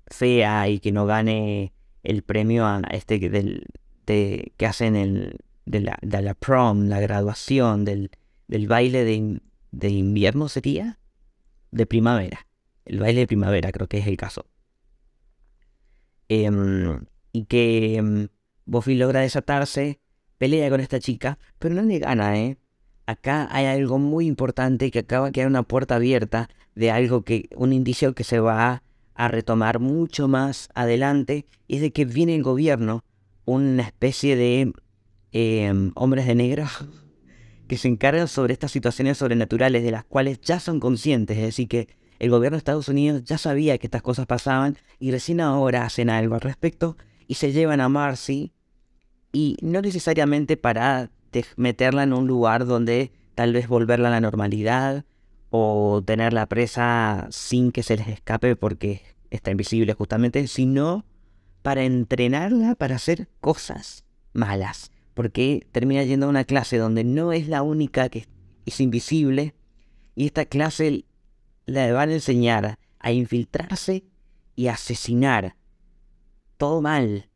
fea 0.08 0.70
y 0.70 0.80
que 0.80 0.92
no 0.92 1.06
gane 1.06 1.74
el 2.04 2.24
premio 2.24 2.66
a 2.66 2.82
este 2.92 3.20
del, 3.30 3.66
de, 4.06 4.54
que 4.58 4.66
hacen 4.66 4.96
el, 4.96 5.38
de, 5.66 5.82
la, 5.82 5.98
de 6.02 6.22
la 6.22 6.34
prom, 6.34 6.88
la 6.88 7.00
graduación 7.00 7.86
del, 7.86 8.12
del 8.48 8.68
baile 8.68 9.04
de, 9.04 9.42
de 9.72 9.90
invierno 9.90 10.50
sería, 10.50 11.00
de 11.72 11.86
primavera. 11.86 12.48
El 12.86 13.00
baile 13.00 13.22
de 13.22 13.28
primavera 13.28 13.72
creo 13.72 13.88
que 13.88 13.98
es 13.98 14.08
el 14.08 14.18
caso. 14.18 14.46
Em, 16.30 17.00
y 17.32 17.46
que 17.46 17.96
em, 17.98 18.28
Buffy 18.66 18.96
logra 18.96 19.22
desatarse, 19.22 20.00
pelea 20.38 20.70
con 20.70 20.82
esta 20.82 21.00
chica, 21.00 21.40
pero 21.60 21.76
no 21.76 21.82
le 21.84 22.00
gana, 22.00 22.38
¿eh? 22.38 22.58
Acá 23.06 23.48
hay 23.52 23.66
algo 23.66 24.00
muy 24.00 24.28
importante 24.28 24.92
que 24.92 25.00
acaba 25.00 25.28
de 25.28 25.32
quedar 25.32 25.48
una 25.48 25.64
puerta 25.64 25.96
abierta 25.96 26.50
de 26.76 26.92
algo 26.92 27.24
que, 27.24 27.50
un 27.56 27.72
indicio 27.72 28.14
que 28.14 28.26
se 28.26 28.40
va 28.40 28.84
a 29.16 29.28
retomar 29.30 29.80
mucho 29.80 30.28
más 30.28 30.70
adelante, 30.76 31.48
y 31.68 31.78
es 31.78 31.82
de 31.82 31.92
que 31.92 32.06
viene 32.06 32.36
el 32.36 32.44
gobierno, 32.44 33.04
una 33.46 33.84
especie 33.84 34.36
de 34.36 34.74
em, 35.32 35.92
hombres 35.96 36.28
de 36.28 36.36
negro, 36.36 36.66
que 37.68 37.78
se 37.78 37.88
encargan 37.88 38.28
sobre 38.28 38.54
estas 38.54 38.72
situaciones 38.72 39.18
sobrenaturales 39.18 39.84
de 39.84 39.92
las 39.92 40.04
cuales 40.04 40.42
ya 40.42 40.60
son 40.60 40.80
conscientes, 40.80 41.38
es 41.38 41.44
decir, 41.44 41.68
que 41.68 41.88
el 42.20 42.30
gobierno 42.30 42.56
de 42.56 42.60
Estados 42.60 42.90
Unidos 42.90 43.24
ya 43.24 43.38
sabía 43.38 43.78
que 43.78 43.88
estas 43.88 44.02
cosas 44.02 44.26
pasaban 44.26 44.78
y 45.00 45.12
recién 45.12 45.42
ahora 45.42 45.86
hacen 45.86 46.10
algo 46.10 46.36
al 46.36 46.42
respecto 46.42 46.98
y 47.28 47.36
se 47.36 47.52
llevan 47.52 47.82
a 47.82 47.90
Marcy 47.90 48.52
y 49.32 49.58
no 49.62 49.82
necesariamente 49.82 50.58
para 50.58 51.12
meterla 51.56 52.04
en 52.04 52.14
un 52.14 52.28
lugar 52.28 52.66
donde 52.66 53.12
tal 53.36 53.54
vez 53.54 53.68
volverla 53.68 54.08
a 54.08 54.12
la 54.12 54.22
normalidad 54.22 55.06
o 55.50 56.02
tenerla 56.06 56.48
presa 56.48 57.28
sin 57.30 57.72
que 57.72 57.84
se 57.84 57.98
les 57.98 58.08
escape 58.08 58.56
porque 58.56 59.02
está 59.30 59.52
invisible 59.52 59.94
justamente, 59.94 60.48
sino 60.48 61.06
para 61.62 61.84
entrenarla 61.84 62.76
para 62.76 62.96
hacer 62.96 63.28
cosas 63.40 64.06
malas. 64.34 64.92
Porque 65.14 65.68
termina 65.72 66.04
yendo 66.04 66.28
a 66.28 66.30
una 66.30 66.44
clase 66.44 66.78
donde 66.78 67.04
no 67.04 67.34
es 67.34 67.48
la 67.48 67.62
única 67.62 68.10
que 68.10 68.28
es 68.66 68.80
invisible 68.80 69.54
y 70.16 70.26
esta 70.26 70.46
clase 70.46 71.06
le 71.68 71.92
van 71.92 72.10
a 72.10 72.14
enseñar 72.14 72.80
a 73.00 73.12
infiltrarse 73.12 74.06
y 74.56 74.68
asesinar. 74.68 75.56
Todo 76.58 76.82
mal. 76.82 77.30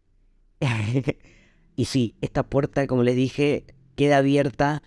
y 1.75 1.85
sí, 1.85 2.15
esta 2.21 2.43
puerta, 2.43 2.87
como 2.87 3.03
les 3.03 3.15
dije, 3.15 3.65
queda 3.95 4.17
abierta, 4.17 4.81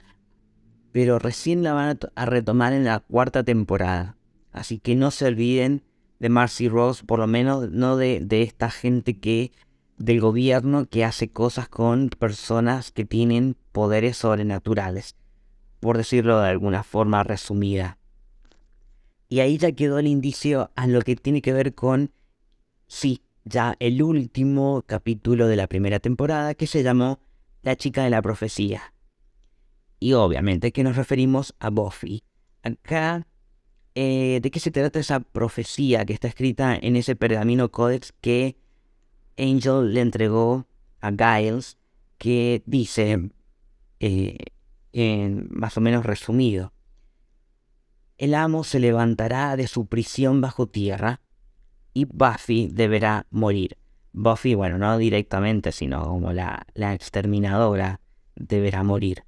pero 0.92 1.18
recién 1.18 1.62
la 1.62 1.74
van 1.74 1.98
a, 2.16 2.26
retomar 2.26 2.72
en 2.72 2.84
la 2.84 3.00
cuarta 3.00 3.44
temporada. 3.44 4.16
Así 4.50 4.78
que 4.78 4.96
no 4.96 5.10
se 5.10 5.26
olviden 5.26 5.84
de 6.18 6.28
Marcy 6.28 6.68
Rose, 6.68 7.04
por 7.04 7.18
lo 7.18 7.26
menos 7.26 7.70
no 7.70 7.96
de, 7.96 8.20
de 8.20 8.42
esta 8.42 8.70
gente 8.70 9.20
que 9.20 9.52
del 9.98 10.20
gobierno 10.20 10.86
que 10.86 11.04
hace 11.04 11.30
cosas 11.30 11.68
con 11.68 12.08
personas 12.08 12.90
que 12.90 13.04
tienen 13.04 13.56
poderes 13.72 14.16
sobrenaturales, 14.16 15.16
por 15.80 15.96
decirlo 15.98 16.40
de 16.40 16.48
alguna 16.48 16.82
forma 16.82 17.22
resumida. 17.22 17.98
Y 19.34 19.40
ahí 19.40 19.58
ya 19.58 19.72
quedó 19.72 19.98
el 19.98 20.06
indicio 20.06 20.70
a 20.76 20.86
lo 20.86 21.02
que 21.02 21.16
tiene 21.16 21.42
que 21.42 21.52
ver 21.52 21.74
con, 21.74 22.12
sí, 22.86 23.24
ya 23.44 23.74
el 23.80 24.00
último 24.00 24.84
capítulo 24.86 25.48
de 25.48 25.56
la 25.56 25.66
primera 25.66 25.98
temporada 25.98 26.54
que 26.54 26.68
se 26.68 26.84
llamó 26.84 27.18
La 27.60 27.74
chica 27.74 28.04
de 28.04 28.10
la 28.10 28.22
profecía. 28.22 28.94
Y 29.98 30.12
obviamente 30.12 30.70
que 30.70 30.84
nos 30.84 30.94
referimos 30.94 31.52
a 31.58 31.70
Buffy. 31.70 32.22
Acá, 32.62 33.26
eh, 33.96 34.38
¿de 34.40 34.50
qué 34.52 34.60
se 34.60 34.70
trata 34.70 35.00
esa 35.00 35.18
profecía 35.18 36.04
que 36.04 36.12
está 36.12 36.28
escrita 36.28 36.78
en 36.80 36.94
ese 36.94 37.16
pergamino 37.16 37.72
códex 37.72 38.12
que 38.20 38.56
Angel 39.36 39.94
le 39.94 40.00
entregó 40.00 40.68
a 41.00 41.10
Giles? 41.10 41.76
Que 42.18 42.62
dice, 42.66 43.30
eh, 43.98 44.38
en 44.92 45.48
más 45.50 45.76
o 45.76 45.80
menos 45.80 46.06
resumido, 46.06 46.72
el 48.18 48.34
amo 48.34 48.64
se 48.64 48.80
levantará 48.80 49.56
de 49.56 49.66
su 49.66 49.86
prisión 49.86 50.40
bajo 50.40 50.66
tierra 50.66 51.20
y 51.92 52.04
Buffy 52.06 52.68
deberá 52.68 53.26
morir. 53.30 53.78
Buffy, 54.12 54.54
bueno, 54.54 54.78
no 54.78 54.96
directamente, 54.98 55.72
sino 55.72 56.04
como 56.04 56.32
la, 56.32 56.66
la 56.74 56.94
exterminadora, 56.94 58.00
deberá 58.36 58.82
morir. 58.82 59.24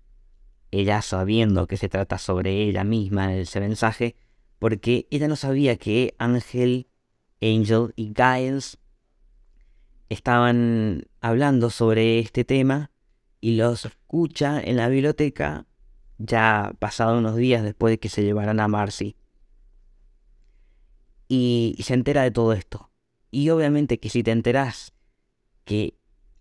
Ella 0.70 1.02
sabiendo 1.02 1.66
que 1.66 1.76
se 1.76 1.88
trata 1.88 2.18
sobre 2.18 2.62
ella 2.62 2.84
misma 2.84 3.32
en 3.32 3.40
ese 3.40 3.60
mensaje, 3.60 4.16
porque 4.58 5.06
ella 5.10 5.28
no 5.28 5.36
sabía 5.36 5.76
que 5.76 6.14
Ángel, 6.18 6.88
Angel 7.40 7.92
y 7.96 8.12
Giles 8.14 8.78
estaban 10.08 11.04
hablando 11.20 11.70
sobre 11.70 12.18
este 12.20 12.44
tema 12.44 12.90
y 13.40 13.56
los 13.56 13.84
escucha 13.84 14.60
en 14.60 14.76
la 14.76 14.88
biblioteca 14.88 15.66
ya 16.18 16.72
pasado 16.78 17.18
unos 17.18 17.36
días 17.36 17.62
después 17.62 17.92
de 17.92 17.98
que 17.98 18.08
se 18.08 18.22
llevaran 18.22 18.60
a 18.60 18.68
Marcy. 18.68 19.16
Y, 21.28 21.76
se 21.80 21.94
entera 21.94 22.22
de 22.22 22.30
todo 22.30 22.52
esto. 22.52 22.90
Y 23.30 23.50
obviamente 23.50 23.98
que 23.98 24.08
si 24.08 24.22
te 24.22 24.30
enteras 24.30 24.94
que 25.64 25.94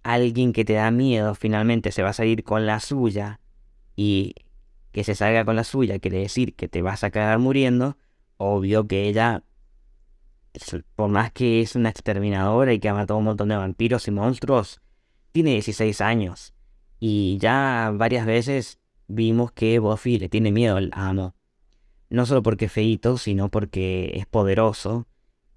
alguien 0.03 0.53
que 0.53 0.65
te 0.65 0.73
da 0.73 0.91
miedo 0.91 1.33
finalmente 1.33 1.91
se 1.91 2.03
va 2.03 2.09
a 2.09 2.13
salir 2.13 2.43
con 2.43 2.67
la 2.67 2.79
suya 2.79 3.39
y 3.95 4.35
que 4.91 5.03
se 5.03 5.15
salga 5.15 5.43
con 5.45 5.55
la 5.55 5.63
suya 5.63 5.97
quiere 5.97 6.19
decir 6.19 6.55
que 6.55 6.67
te 6.67 6.83
vas 6.83 7.03
a 7.03 7.09
quedar 7.09 7.39
muriendo, 7.39 7.97
obvio 8.37 8.87
que 8.87 9.07
ella, 9.09 9.43
por 10.95 11.09
más 11.09 11.31
que 11.31 11.61
es 11.61 11.75
una 11.75 11.89
exterminadora 11.89 12.71
y 12.71 12.79
que 12.79 12.87
ha 12.87 12.93
matado 12.93 13.17
un 13.17 13.25
montón 13.25 13.49
de 13.49 13.57
vampiros 13.57 14.07
y 14.07 14.11
monstruos, 14.11 14.79
tiene 15.31 15.51
16 15.51 15.99
años. 16.01 16.53
Y 16.99 17.37
ya 17.39 17.91
varias 17.93 18.25
veces 18.25 18.79
vimos 19.07 19.51
que 19.51 19.79
Buffy 19.79 20.19
le 20.19 20.29
tiene 20.29 20.51
miedo 20.51 20.77
al 20.77 20.91
amo. 20.93 21.35
No 22.09 22.25
solo 22.25 22.43
porque 22.43 22.65
es 22.65 22.71
feito, 22.71 23.17
sino 23.17 23.49
porque 23.49 24.11
es 24.15 24.25
poderoso. 24.25 25.07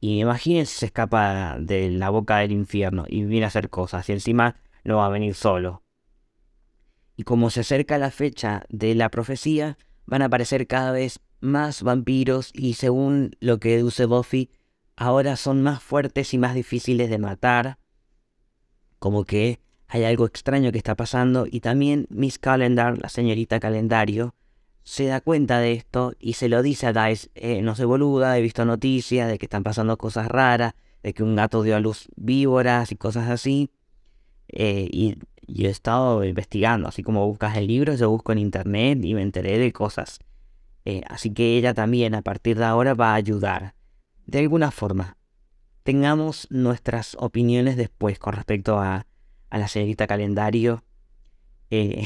Y 0.00 0.20
imagínense 0.20 0.78
se 0.78 0.86
escapa 0.86 1.58
de 1.58 1.90
la 1.90 2.10
boca 2.10 2.38
del 2.38 2.52
infierno 2.52 3.04
y 3.08 3.24
viene 3.24 3.44
a 3.44 3.48
hacer 3.48 3.70
cosas. 3.70 4.08
Y 4.08 4.12
encima 4.12 4.56
no 4.84 4.98
va 4.98 5.06
a 5.06 5.10
venir 5.10 5.34
solo. 5.34 5.82
Y 7.16 7.24
como 7.24 7.50
se 7.50 7.60
acerca 7.60 7.98
la 7.98 8.10
fecha 8.10 8.64
de 8.68 8.94
la 8.94 9.10
profecía, 9.10 9.76
van 10.06 10.22
a 10.22 10.26
aparecer 10.26 10.66
cada 10.66 10.92
vez 10.92 11.20
más 11.40 11.82
vampiros 11.82 12.50
y 12.54 12.74
según 12.74 13.36
lo 13.40 13.58
que 13.58 13.76
deduce 13.76 14.06
Buffy, 14.06 14.50
ahora 14.96 15.36
son 15.36 15.62
más 15.62 15.82
fuertes 15.82 16.32
y 16.34 16.38
más 16.38 16.54
difíciles 16.54 17.10
de 17.10 17.18
matar. 17.18 17.78
Como 18.98 19.24
que 19.24 19.60
hay 19.88 20.04
algo 20.04 20.26
extraño 20.26 20.70
que 20.70 20.78
está 20.78 20.94
pasando 20.94 21.46
y 21.50 21.60
también 21.60 22.06
Miss 22.10 22.38
Calendar, 22.38 22.98
la 22.98 23.08
señorita 23.08 23.58
calendario, 23.58 24.34
se 24.84 25.06
da 25.06 25.20
cuenta 25.20 25.58
de 25.58 25.72
esto 25.72 26.12
y 26.18 26.34
se 26.34 26.48
lo 26.48 26.62
dice 26.62 26.86
a 26.86 26.92
Dice, 26.92 27.30
eh, 27.34 27.62
no 27.62 27.74
se 27.74 27.84
boluda, 27.84 28.38
he 28.38 28.42
visto 28.42 28.64
noticias 28.64 29.28
de 29.28 29.38
que 29.38 29.46
están 29.46 29.62
pasando 29.62 29.96
cosas 29.96 30.28
raras, 30.28 30.74
de 31.02 31.14
que 31.14 31.22
un 31.22 31.36
gato 31.36 31.62
dio 31.62 31.76
a 31.76 31.80
luz 31.80 32.08
víboras 32.16 32.92
y 32.92 32.96
cosas 32.96 33.28
así. 33.30 33.70
Eh, 34.48 34.88
y 34.90 35.16
yo 35.46 35.68
he 35.68 35.70
estado 35.70 36.24
investigando, 36.24 36.88
así 36.88 37.02
como 37.02 37.26
buscas 37.26 37.56
el 37.56 37.66
libro, 37.66 37.94
yo 37.94 38.10
busco 38.10 38.32
en 38.32 38.38
internet 38.38 38.98
y 39.02 39.14
me 39.14 39.22
enteré 39.22 39.58
de 39.58 39.72
cosas. 39.72 40.20
Eh, 40.84 41.02
así 41.08 41.32
que 41.32 41.56
ella 41.56 41.74
también 41.74 42.14
a 42.14 42.22
partir 42.22 42.58
de 42.58 42.64
ahora 42.64 42.94
va 42.94 43.12
a 43.12 43.14
ayudar. 43.14 43.74
De 44.26 44.38
alguna 44.40 44.70
forma. 44.70 45.16
Tengamos 45.82 46.46
nuestras 46.50 47.16
opiniones 47.18 47.76
después 47.76 48.18
con 48.18 48.34
respecto 48.34 48.78
a 48.78 49.06
a 49.50 49.58
la 49.58 49.68
señorita 49.68 50.06
calendario. 50.06 50.84
Eh, 51.70 52.04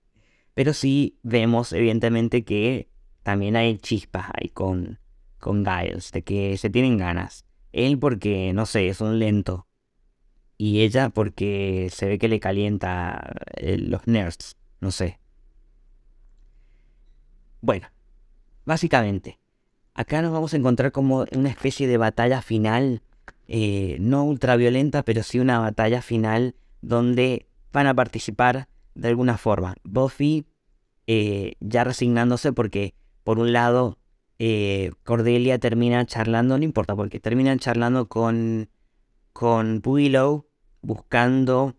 pero 0.54 0.72
sí 0.72 1.18
vemos 1.22 1.72
evidentemente 1.72 2.44
que 2.44 2.88
también 3.22 3.56
hay 3.56 3.78
chispas 3.78 4.26
ahí 4.34 4.48
con, 4.48 4.98
con 5.38 5.64
Giles, 5.64 6.12
de 6.12 6.22
que 6.22 6.56
se 6.56 6.70
tienen 6.70 6.98
ganas. 6.98 7.46
Él 7.72 7.98
porque, 7.98 8.52
no 8.52 8.66
sé, 8.66 8.88
es 8.88 9.00
un 9.00 9.18
lento. 9.18 9.66
Y 10.58 10.82
ella 10.82 11.08
porque 11.08 11.88
se 11.90 12.06
ve 12.06 12.18
que 12.18 12.28
le 12.28 12.40
calienta 12.40 13.34
eh, 13.56 13.78
los 13.78 14.06
nerds, 14.06 14.56
no 14.80 14.90
sé. 14.90 15.18
Bueno, 17.60 17.88
básicamente, 18.64 19.38
acá 19.94 20.20
nos 20.20 20.32
vamos 20.32 20.52
a 20.52 20.56
encontrar 20.56 20.92
como 20.92 21.26
una 21.32 21.48
especie 21.48 21.86
de 21.86 21.96
batalla 21.96 22.42
final, 22.42 23.02
eh, 23.48 23.96
no 24.00 24.24
ultraviolenta, 24.24 25.04
pero 25.04 25.22
sí 25.22 25.38
una 25.38 25.58
batalla 25.58 26.02
final 26.02 26.54
donde 26.82 27.46
van 27.72 27.86
a 27.86 27.94
participar 27.94 28.68
de 28.94 29.08
alguna 29.08 29.38
forma. 29.38 29.74
Buffy 29.84 30.46
eh, 31.06 31.54
ya 31.60 31.84
resignándose 31.84 32.52
porque, 32.52 32.94
por 33.24 33.38
un 33.38 33.52
lado, 33.52 33.98
eh, 34.38 34.90
Cordelia 35.04 35.58
termina 35.58 36.04
charlando, 36.04 36.58
no 36.58 36.64
importa, 36.64 36.94
porque 36.94 37.20
terminan 37.20 37.58
charlando 37.58 38.08
con, 38.08 38.68
con 39.32 39.80
Willow, 39.84 40.46
buscando 40.82 41.76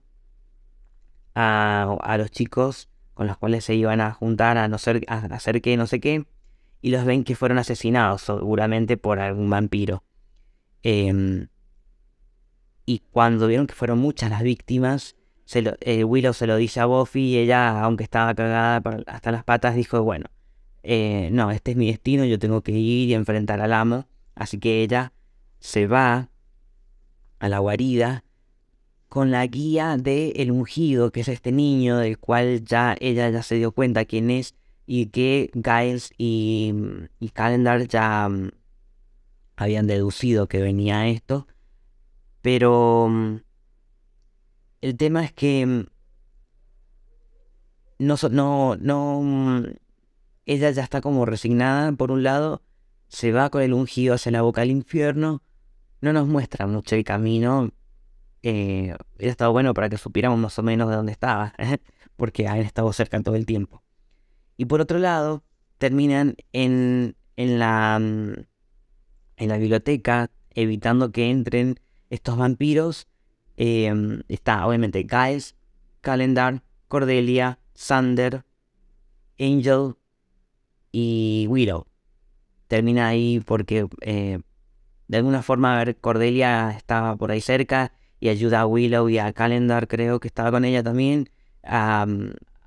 a, 1.35 1.97
a, 2.01 2.17
los 2.17 2.31
chicos 2.31 2.89
con 3.13 3.27
los 3.27 3.37
cuales 3.37 3.65
se 3.65 3.75
iban 3.75 4.01
a 4.01 4.11
juntar 4.11 4.57
a, 4.57 4.67
no 4.67 4.77
ser, 4.77 5.03
a 5.07 5.17
hacer 5.17 5.61
que 5.61 5.77
no 5.77 5.87
sé 5.87 5.99
qué, 5.99 6.25
y 6.81 6.89
los 6.89 7.05
ven 7.05 7.23
que 7.23 7.35
fueron 7.35 7.59
asesinados, 7.59 8.23
seguramente 8.23 8.97
por 8.97 9.19
algún 9.19 9.49
vampiro. 9.49 10.03
Eh, 10.83 11.47
y 12.85 12.99
cuando 13.11 13.47
vieron 13.47 13.67
que 13.67 13.73
fueron 13.73 13.99
muchas 13.99 14.29
las 14.29 14.43
víctimas, 14.43 15.15
se 15.45 15.75
eh, 15.81 16.03
Willow 16.03 16.33
se 16.33 16.47
lo 16.47 16.57
dice 16.57 16.79
a 16.79 16.85
Buffy 16.85 17.21
y 17.21 17.37
ella, 17.37 17.81
aunque 17.81 18.03
estaba 18.03 18.33
cagada 18.33 18.81
hasta 19.07 19.31
las 19.31 19.43
patas, 19.43 19.75
dijo, 19.75 20.01
bueno, 20.03 20.29
eh, 20.83 21.29
no, 21.31 21.51
este 21.51 21.71
es 21.71 21.77
mi 21.77 21.87
destino, 21.87 22.25
yo 22.25 22.39
tengo 22.39 22.61
que 22.61 22.71
ir 22.73 23.09
y 23.09 23.13
enfrentar 23.13 23.61
al 23.61 23.73
amo. 23.73 24.07
Así 24.35 24.59
que 24.59 24.83
ella 24.83 25.13
se 25.59 25.87
va 25.87 26.29
a 27.39 27.49
la 27.49 27.59
guarida 27.59 28.23
con 29.09 29.31
la 29.31 29.45
guía 29.45 29.97
de 29.97 30.31
el 30.37 30.51
ungido, 30.51 31.11
que 31.11 31.21
es 31.21 31.27
este 31.27 31.51
niño 31.51 31.97
del 31.97 32.17
cual 32.17 32.63
ya 32.65 32.95
ella 32.99 33.29
ya 33.29 33.43
se 33.43 33.55
dio 33.55 33.71
cuenta 33.71 34.05
quién 34.05 34.31
es 34.31 34.55
y 34.85 35.07
que 35.07 35.51
Giles 35.53 36.11
y, 36.17 36.73
y 37.19 37.29
Calendar 37.29 37.87
ya 37.87 38.27
mm, 38.27 38.51
habían 39.55 39.87
deducido 39.87 40.47
que 40.47 40.61
venía 40.61 41.07
esto. 41.07 41.47
Pero 42.43 43.07
mm, 43.09 43.37
el 44.81 44.97
tema 44.97 45.23
es 45.23 45.31
que 45.31 45.65
mm, 45.65 45.85
no, 47.99 48.15
no, 48.29 48.75
no, 48.75 49.63
ella 50.45 50.69
ya 50.71 50.83
está 50.83 50.99
como 50.99 51.25
resignada 51.25 51.93
por 51.93 52.11
un 52.11 52.21
lado, 52.21 52.61
se 53.07 53.31
va 53.31 53.49
con 53.49 53.61
el 53.61 53.73
ungido 53.73 54.13
hacia 54.13 54.33
la 54.33 54.41
boca 54.41 54.59
del 54.59 54.71
infierno, 54.71 55.41
no 56.01 56.11
nos 56.11 56.27
muestra 56.27 56.67
mucho 56.67 56.95
el 56.95 57.05
camino, 57.05 57.71
eh, 58.41 58.93
hubiera 59.15 59.31
estado 59.31 59.53
bueno 59.53 59.73
para 59.73 59.87
que 59.87 59.97
supiéramos 59.97 60.37
más 60.37 60.59
o 60.59 60.63
menos 60.63 60.89
de 60.89 60.97
dónde 60.97 61.13
estaba, 61.13 61.53
porque 62.17 62.49
han 62.49 62.57
estado 62.57 62.91
cerca 62.91 63.21
todo 63.21 63.35
el 63.35 63.45
tiempo. 63.45 63.81
Y 64.57 64.65
por 64.65 64.81
otro 64.81 64.99
lado, 64.99 65.45
terminan 65.77 66.35
en, 66.51 67.15
en, 67.37 67.57
la, 67.57 67.97
mm, 68.01 68.33
en 69.37 69.49
la 69.49 69.57
biblioteca, 69.57 70.29
evitando 70.55 71.13
que 71.13 71.29
entren 71.29 71.79
estos 72.13 72.37
vampiros. 72.37 73.07
Em, 73.57 74.21
está 74.27 74.65
obviamente 74.65 75.05
Giles, 75.09 75.55
Calendar, 76.01 76.63
Cordelia, 76.87 77.59
Sander, 77.73 78.43
Angel 79.39 79.95
y 80.91 81.47
Willow. 81.49 81.87
Termina 82.67 83.07
ahí 83.07 83.39
porque 83.45 83.87
eh, 84.01 84.39
de 85.07 85.17
alguna 85.17 85.41
forma 85.41 85.73
a 85.73 85.83
ver, 85.83 85.97
Cordelia 85.97 86.71
estaba 86.77 87.15
por 87.15 87.31
ahí 87.31 87.41
cerca 87.41 87.93
y 88.19 88.29
ayuda 88.29 88.61
a 88.61 88.67
Willow 88.67 89.09
y 89.09 89.17
a 89.17 89.33
Calendar, 89.33 89.87
creo 89.87 90.19
que 90.19 90.27
estaba 90.27 90.51
con 90.51 90.65
ella 90.65 90.81
también, 90.83 91.29
a, 91.63 92.05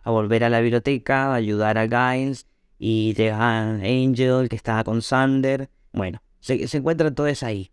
volver 0.05 0.45
a 0.45 0.51
la 0.51 0.61
biblioteca, 0.61 1.33
a 1.33 1.35
ayudar 1.35 1.79
a 1.79 1.89
Giles 1.89 2.47
y 2.79 3.15
llega 3.15 3.61
Angel 3.61 4.49
que 4.49 4.57
estaba 4.57 4.85
con 4.85 5.03
Sander. 5.03 5.71
Bueno, 5.93 6.23
se, 6.41 6.69
se 6.69 6.79
encuentran 6.79 7.15
todos 7.15 7.43
ahí. 7.43 7.71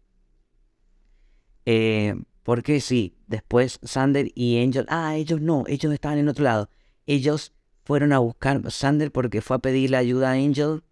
Eh, 1.65 2.15
porque 2.43 2.81
sí, 2.81 3.15
después 3.27 3.79
Sander 3.83 4.31
y 4.35 4.61
Angel, 4.61 4.85
ah, 4.89 5.15
ellos 5.15 5.41
no, 5.41 5.63
ellos 5.67 5.93
estaban 5.93 6.17
en 6.17 6.27
otro 6.27 6.43
lado. 6.43 6.69
Ellos 7.05 7.53
fueron 7.83 8.13
a 8.13 8.19
buscar 8.19 8.69
Sander 8.71 9.11
porque 9.11 9.41
fue 9.41 9.57
a 9.57 9.59
pedirle 9.59 9.97
ayuda 9.97 10.31
a 10.31 10.33
Angel, 10.33 10.83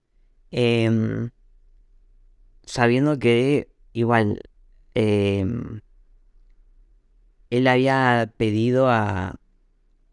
em, 0.52 1.32
sabiendo 2.66 3.20
que 3.20 3.70
igual 3.94 4.42
em, 4.94 5.82
él 7.50 7.68
había 7.68 8.34
pedido 8.38 8.90
a, 8.90 9.40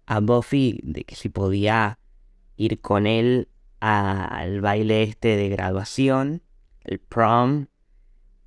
a 0.06 0.20
Buffy 0.20 0.80
de 0.82 1.04
que 1.04 1.14
si 1.14 1.28
podía 1.28 1.98
ir 2.56 2.80
con 2.80 3.06
él 3.06 3.48
al 3.80 4.60
baile 4.60 5.04
este 5.04 5.36
de 5.36 5.48
graduación, 5.48 6.42
el 6.82 6.98
prom, 6.98 7.66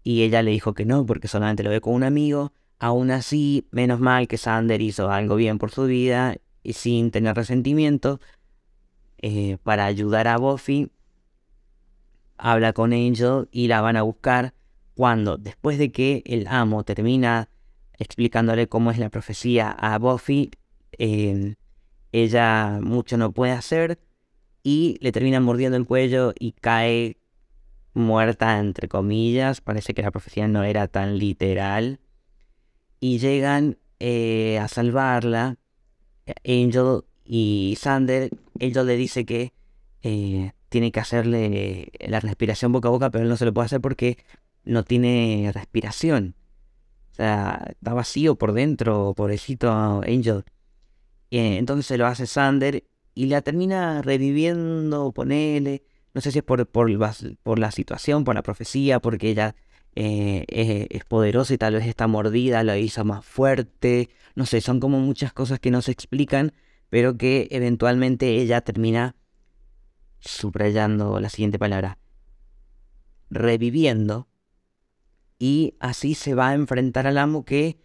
y 0.04 0.24
ella 0.24 0.42
le 0.42 0.52
dijo 0.52 0.74
que 0.74 0.86
no 0.86 1.06
porque 1.06 1.28
solamente 1.28 1.64
lo 1.64 1.70
ve 1.70 1.82
con 1.82 1.94
un 1.94 2.04
amigo. 2.04 2.54
Aún 2.80 3.12
así, 3.12 3.68
menos 3.72 4.00
mal 4.00 4.28
que 4.28 4.38
Sander 4.38 4.82
hizo 4.82 5.12
algo 5.12 5.36
bien 5.36 5.60
por 5.60 5.72
su 5.72 5.86
vida 5.86 6.38
y 6.64 6.74
sin 6.74 7.12
tener 7.12 7.36
resentimiento, 7.36 8.20
eh, 9.20 9.58
para 9.64 9.86
ayudar 9.86 10.28
a 10.28 10.38
Buffy, 10.38 10.92
habla 12.38 12.74
con 12.74 12.92
Angel 12.92 13.48
y 13.52 13.68
la 13.68 13.82
van 13.82 13.98
a 13.98 14.02
buscar 14.02 14.56
cuando, 14.96 15.38
después 15.38 15.78
de 15.78 15.92
que 15.92 16.24
el 16.26 16.48
amo 16.48 16.84
termina 16.84 17.50
explicándole 18.00 18.68
cómo 18.68 18.90
es 18.90 18.98
la 18.98 19.10
profecía 19.10 19.70
a 19.70 20.00
Buffy, 20.00 20.52
eh, 20.98 21.56
ella 22.12 22.80
mucho 22.82 23.18
no 23.18 23.32
puede 23.32 23.52
hacer 23.52 24.00
y 24.64 24.98
le 25.02 25.12
termina 25.12 25.40
mordiendo 25.40 25.78
el 25.78 25.86
cuello 25.86 26.34
y 26.38 26.54
cae 26.54 27.18
muerta 27.94 28.60
entre 28.60 28.88
comillas. 28.88 29.62
Parece 29.62 29.94
que 29.94 30.02
la 30.02 30.12
profecía 30.12 30.48
no 30.48 30.64
era 30.64 30.88
tan 30.88 31.18
literal. 31.18 32.00
Y 33.00 33.20
llegan 33.20 33.78
eh, 34.00 34.60
a 34.60 34.68
salvarla 34.68 35.58
Angel 36.46 37.04
y 37.26 37.78
Sander, 37.80 38.30
Angel 38.60 38.86
le 38.86 38.96
dice 38.96 39.26
que 39.26 39.54
eh, 40.04 40.52
tiene 40.70 40.92
que 40.92 41.00
hacerle 41.00 41.92
la 42.00 42.20
respiración 42.20 42.72
boca 42.72 42.88
a 42.88 42.92
boca, 42.92 43.10
pero 43.10 43.24
él 43.24 43.30
no 43.30 43.38
se 43.38 43.46
lo 43.46 43.54
puede 43.54 43.66
hacer 43.66 43.82
porque 43.82 44.18
no 44.64 44.84
tiene 44.84 45.52
respiración. 45.54 46.36
O 47.12 47.16
sea, 47.16 47.68
está 47.70 47.94
vacío 47.94 48.36
por 48.36 48.54
dentro, 48.54 49.14
pobrecito 49.16 49.72
Angel. 49.72 50.44
Eh, 51.30 51.58
entonces 51.58 51.98
lo 51.98 52.08
hace 52.08 52.26
Sander 52.26 52.84
y 53.14 53.26
la 53.28 53.42
termina 53.42 54.02
reviviendo, 54.02 55.12
ponele. 55.12 55.84
No 56.14 56.22
sé 56.22 56.32
si 56.32 56.40
es 56.40 56.44
por, 56.44 56.68
por, 56.68 57.60
la 57.60 57.72
situación, 57.72 58.24
por 58.24 58.36
la 58.36 58.44
profecía, 58.44 59.00
porque 59.00 59.30
ella 59.30 59.56
eh, 59.96 60.46
es, 60.90 61.06
poderosa 61.06 61.54
y 61.54 61.58
tal 61.58 61.76
vez 61.76 61.88
esta 61.88 62.08
mordida 62.08 62.64
lo 62.64 62.76
hizo 62.76 63.06
más 63.06 63.26
fuerte. 63.26 64.10
No 64.36 64.46
sé, 64.46 64.62
son 64.62 64.80
como 64.80 65.00
muchas 65.00 65.34
cosas 65.34 65.60
que 65.60 65.72
no 65.72 65.82
se 65.82 65.92
explican, 65.92 66.54
pero 66.90 67.18
que 67.18 67.48
eventualmente 67.52 68.30
ella 68.42 68.62
termina 68.62 69.16
subrayando 70.20 71.20
la 71.20 71.30
siguiente 71.30 71.60
palabra, 71.60 71.98
reviviendo. 73.30 74.28
Y 75.40 75.76
así 75.80 76.14
se 76.14 76.36
va 76.36 76.50
a 76.50 76.54
enfrentar 76.54 77.08
al 77.08 77.18
amo 77.18 77.46
que, 77.46 77.80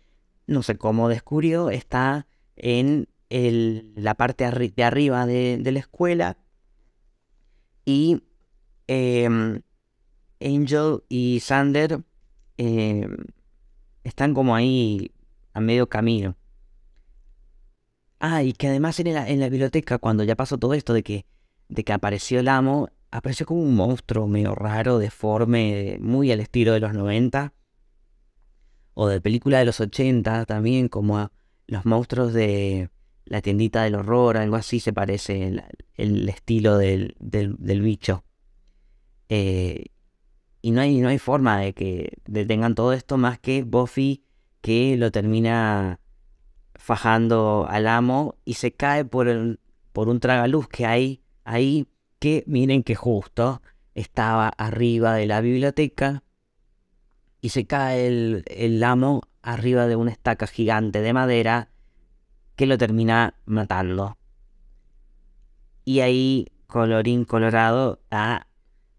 no 0.47 0.63
sé 0.63 0.77
cómo 0.77 1.09
descubrió, 1.09 1.71
está 1.71 2.27
en 2.57 3.09
la 3.29 4.15
parte 4.15 4.51
de 4.51 4.85
arriba 4.85 5.27
de, 5.27 5.61
la 5.65 5.79
escuela. 5.79 6.37
Y 7.87 8.21
em, 8.89 9.63
Angel 10.41 11.03
y 11.09 11.41
Sander 11.41 12.03
eh, 12.59 13.09
están 14.05 14.35
como 14.35 14.55
ahí 14.55 15.13
a 15.55 15.61
medio 15.61 15.89
camino. 15.89 16.37
Ah, 18.19 18.43
y 18.43 18.53
que 18.53 18.69
además 18.69 18.99
en 19.01 19.15
la, 19.15 19.29
en 19.29 19.41
la 19.41 19.49
biblioteca, 19.49 19.99
cuando 19.99 20.25
ya 20.25 20.35
pasó 20.37 20.59
todo 20.59 20.75
esto 20.75 20.93
de 20.93 21.03
que, 21.03 21.27
de 21.69 21.85
que 21.85 21.93
apareció 21.93 22.41
el 22.41 22.49
amo, 22.49 22.91
apareció 23.11 23.47
como 23.47 23.63
un 23.63 23.77
monstruo 23.77 24.27
medio 24.27 24.55
raro, 24.55 24.99
deforme, 24.99 25.99
muy 26.01 26.33
al 26.33 26.41
estilo 26.41 26.73
de 26.73 26.81
los 26.81 26.93
90. 26.93 27.53
O 28.95 29.09
de 29.09 29.21
película 29.21 29.59
de 29.59 29.67
los 29.67 29.81
80 29.81 30.45
también, 30.47 30.89
como 30.89 31.31
los 31.67 31.85
monstruos 31.85 32.33
de 32.33 32.91
la 33.27 33.43
tiendita 33.43 33.85
del 33.85 33.95
horror, 33.95 34.39
algo 34.39 34.57
así 34.57 34.81
se 34.81 34.93
parece 34.93 35.63
el, 35.97 36.29
estilo 36.29 36.79
del, 36.79 37.17
del, 37.19 37.83
bicho. 37.83 38.25
Eh, 39.29 39.87
y 40.63 40.71
no 40.71 40.81
hay, 40.81 41.01
no 41.01 41.09
hay 41.09 41.19
forma 41.19 41.59
de 41.61 41.75
que 41.75 42.19
detengan 42.27 42.75
todo 42.75 42.93
esto 42.93 43.17
más 43.19 43.39
que 43.39 43.63
Buffy 43.63 44.25
que 44.61 44.97
lo 44.97 45.11
termina 45.13 46.01
fajando 46.75 47.67
al 47.69 47.87
amo 47.87 48.37
y 48.45 48.55
se 48.55 48.73
cae 48.73 49.05
por, 49.05 49.29
el, 49.29 49.61
por 49.93 50.09
un 50.09 50.21
tragaluz 50.21 50.69
que 50.69 50.87
hay 50.87 51.23
ahí 51.45 51.89
que 52.19 52.45
miren 52.47 52.83
que 52.83 52.95
justo 52.95 53.63
estaba 53.95 54.49
arriba 54.49 55.15
de 55.15 55.27
la 55.27 55.41
biblioteca 55.41 56.23
y 57.41 57.51
se 57.51 57.67
cae 57.67 58.07
el, 58.07 58.45
el 58.49 58.83
amo 58.83 59.23
arriba 59.43 59.87
de 59.87 59.97
una 59.97 60.11
estaca 60.11 60.47
gigante 60.47 61.01
de 61.01 61.13
madera 61.13 61.71
que 62.57 62.67
lo 62.67 62.77
termina 62.79 63.35
matando. 63.45 64.19
Y 65.87 66.01
ahí, 66.01 66.49
colorín 66.67 67.25
colorado, 67.25 68.01
a 68.11 68.49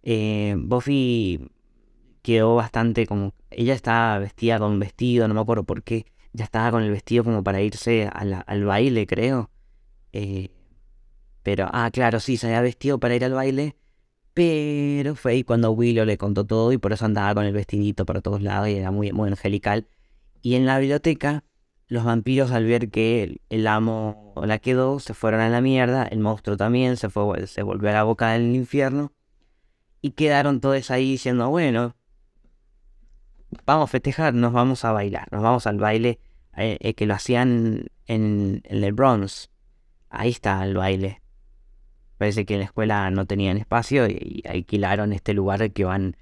eh, 0.04 0.56
Buffy 0.58 1.52
quedó 2.22 2.56
bastante 2.56 3.06
como... 3.06 3.34
Ella 3.52 3.74
estaba 3.74 4.20
vestida 4.20 4.58
con 4.58 4.80
vestido, 4.80 5.28
no 5.28 5.34
me 5.34 5.42
acuerdo 5.42 5.66
por 5.66 5.84
qué. 5.84 6.06
Ya 6.32 6.46
estaba 6.46 6.72
con 6.72 6.84
el 6.84 6.92
vestido 6.92 7.26
como 7.26 7.44
para 7.44 7.62
irse 7.62 8.10
al 8.14 8.66
baile, 8.66 9.06
creo. 9.06 9.52
Eh, 10.14 10.50
pero, 11.44 11.68
ah, 11.74 11.92
claro, 11.92 12.22
sí, 12.22 12.38
se 12.38 12.48
había 12.48 12.62
vestido 12.62 13.00
para 13.02 13.16
ir 13.16 13.26
al 13.26 13.34
baile. 13.34 13.76
Pero 14.34 15.16
fue 15.16 15.34
ahí 15.34 15.44
cuando 15.44 15.72
Willow 15.72 16.06
le 16.06 16.18
contó 16.18 16.46
todo 16.46 16.72
y 16.72 16.78
por 16.78 16.94
eso 16.94 17.04
andaba 17.04 17.36
con 17.36 17.46
el 17.46 17.54
vestidito 17.54 18.06
para 18.06 18.22
todos 18.22 18.42
lados 18.42 18.70
y 18.70 18.76
era 18.76 18.92
muy, 18.92 19.12
muy 19.12 19.28
angelical. 19.30 19.88
Y 20.42 20.56
en 20.56 20.66
la 20.66 20.80
biblioteca, 20.80 21.44
los 21.88 22.04
vampiros 22.04 22.52
al 22.52 22.66
ver 22.66 22.90
que 22.90 23.40
el, 23.50 23.68
amo 23.68 24.34
la 24.44 24.60
quedó, 24.60 25.00
se 25.00 25.14
fueron 25.14 25.40
a 25.42 25.50
la 25.50 25.62
mierda. 25.62 26.04
El 26.04 26.20
monstruo 26.20 26.58
también 26.58 26.98
se, 26.98 27.10
fue, 27.10 27.48
se 27.48 27.64
volvió 27.64 27.90
a 27.90 27.94
la 27.94 28.04
boca 28.04 28.32
del 28.32 28.56
infierno. 28.56 29.14
Y 30.02 30.12
quedaron 30.12 30.60
todos 30.60 30.92
ahí 30.92 31.12
diciendo, 31.12 31.50
bueno, 31.50 31.96
vamos 33.66 33.86
a 33.86 33.92
festejar, 33.92 34.34
nos 34.34 34.54
vamos 34.54 34.86
a 34.86 34.92
bailar, 34.92 35.28
nos 35.32 35.42
vamos 35.42 35.66
al 35.66 35.78
baile 35.78 36.20
eh, 36.56 36.78
eh, 36.82 36.94
que 36.94 37.06
lo 37.06 37.14
hacían 37.14 37.88
en, 38.06 38.62
el 38.66 38.94
Bronx. 38.94 39.50
Ahí 40.10 40.30
está 40.30 40.64
el 40.64 40.76
baile. 40.76 41.22
Parece 42.18 42.46
que 42.46 42.56
en 42.56 42.62
la 42.62 42.66
escuela 42.66 43.10
no 43.12 43.26
tenían 43.26 43.58
espacio 43.58 44.08
y, 44.08 44.44
alquilaron 44.48 45.14
este 45.14 45.34
lugar 45.34 45.72
que 45.72 45.84
van 45.84 46.18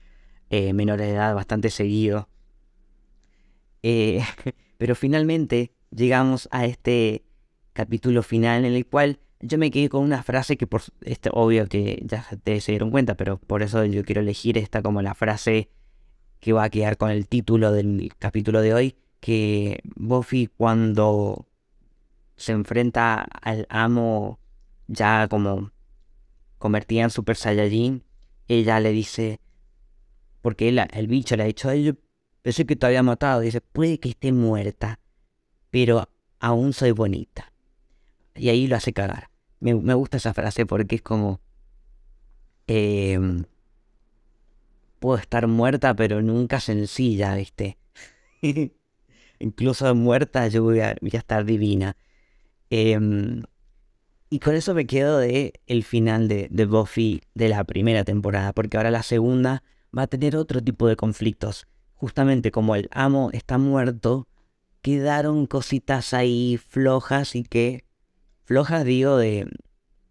eh, 0.50 0.74
menores 0.74 1.08
de 1.08 1.14
edad 1.14 1.36
bastante 1.36 1.70
seguido. 1.70 2.30
Eh, 3.82 4.22
pero 4.78 4.96
finalmente 4.96 5.72
llegamos 5.92 6.48
a 6.52 6.66
este 6.66 7.24
capítulo 7.74 8.24
final 8.24 8.66
en 8.66 8.74
el 8.74 8.86
cual 8.86 9.20
yo 9.42 9.58
me 9.58 9.72
quedé 9.72 9.90
con 9.90 10.04
una 10.04 10.24
frase 10.24 10.58
que 10.58 10.68
por 10.68 10.82
este 11.02 11.30
obvio 11.32 11.68
que 11.68 12.02
ya 12.06 12.26
te 12.44 12.62
se 12.62 12.72
dieron 12.72 12.92
cuenta, 12.92 13.16
pero 13.16 13.38
por 13.38 13.62
eso 13.62 13.84
yo 13.86 14.04
quiero 14.04 14.22
elegir 14.22 14.58
esta 14.58 14.82
como 14.82 15.02
la 15.02 15.14
frase 15.14 15.70
que 16.40 16.54
va 16.54 16.64
a 16.64 16.70
quedar 16.70 16.98
con 16.98 17.10
el 17.10 17.28
título 17.28 17.72
del 17.72 18.12
capítulo 18.18 18.62
de 18.62 18.74
hoy, 18.74 18.96
que 19.20 19.80
Buffy 19.96 20.48
cuando 20.48 21.48
se 22.38 22.52
enfrenta 22.52 23.22
al 23.22 23.66
amo 23.70 24.40
ya 24.88 25.28
como 25.28 25.72
convertida 26.58 27.04
en 27.04 27.10
Super 27.10 27.36
Saiyajin, 27.36 28.04
ella 28.48 28.80
le 28.80 28.92
dice, 28.92 29.40
porque 30.42 30.70
el 30.70 31.08
bicho 31.08 31.36
le 31.36 31.44
ha 31.44 31.48
dicho, 31.48 31.74
yo 31.74 31.94
pensé 32.46 32.68
que 32.68 32.76
te 32.76 32.86
había 32.86 33.02
matado, 33.02 33.42
dice, 33.42 33.60
puede 33.60 34.00
que 34.00 34.10
esté 34.10 34.32
muerta, 34.32 35.00
pero 35.72 36.08
aún 36.40 36.74
soy 36.74 36.92
bonita. 36.92 37.52
Y 38.36 38.50
ahí 38.50 38.68
lo 38.68 38.76
hace 38.76 38.94
cagar. 38.94 39.32
Me, 39.60 39.74
gusta 39.74 40.18
esa 40.18 40.32
frase 40.32 40.68
porque 40.68 40.98
es 40.98 41.02
como, 41.02 41.42
em, 42.68 43.46
puedo 45.00 45.18
estar 45.18 45.48
muerta, 45.48 45.96
pero 45.96 46.22
nunca 46.22 46.60
sencilla, 46.60 47.34
¿viste? 47.34 47.80
Incluso 49.40 49.96
muerta 49.96 50.48
yo 50.48 50.62
voy 50.62 50.82
a, 50.82 50.96
estar 51.02 51.46
divina. 51.46 51.98
Em, 52.70 53.42
y 54.30 54.38
con 54.38 54.54
eso 54.54 54.76
me 54.76 54.86
quedo 54.86 55.18
de 55.18 55.62
el 55.66 55.84
final 55.84 56.28
de, 56.28 56.66
Buffy 56.68 57.24
de 57.34 57.50
la 57.50 57.64
primera 57.64 58.04
temporada, 58.04 58.54
porque 58.54 58.78
ahora 58.78 58.92
la 58.92 59.02
segunda 59.02 59.64
va 59.98 60.04
a 60.04 60.08
tener 60.08 60.36
otro 60.36 60.64
tipo 60.64 60.88
de 60.88 60.96
conflictos. 60.96 61.66
Justamente 61.96 62.52
como 62.52 62.76
el 62.76 62.90
amo 62.92 63.30
está 63.34 63.58
muerto, 63.58 64.28
quedaron 64.82 65.48
cositas 65.48 66.14
ahí 66.14 66.58
flojas 66.58 67.36
y 67.36 67.44
que... 67.44 67.84
Flojas 68.44 68.86
digo 68.86 69.18
de, 69.18 69.48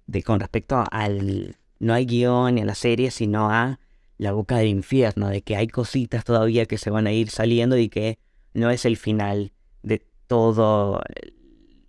de 0.07 0.23
con 0.23 0.41
respecto 0.41 0.83
al... 0.91 1.57
No 1.79 1.93
hay 1.93 2.07
guion 2.07 2.55
ni 2.55 2.63
a 2.63 2.65
la 2.65 2.75
serie, 2.75 3.11
sino 3.11 3.51
a 3.51 3.79
la 4.19 4.33
boca 4.33 4.57
del 4.57 4.69
infierno, 4.69 5.29
de 5.29 5.43
que 5.43 5.57
hay 5.57 5.69
cositas 5.69 6.25
todavía 6.25 6.67
que 6.67 6.79
se 6.79 6.91
van 6.91 7.07
a 7.07 7.13
ir 7.13 7.31
saliendo 7.31 7.77
y 7.77 7.89
que 7.89 8.19
no 8.55 8.71
es 8.71 8.85
el 8.85 8.97
final 8.97 9.53
de 9.83 10.07
todo 10.27 11.03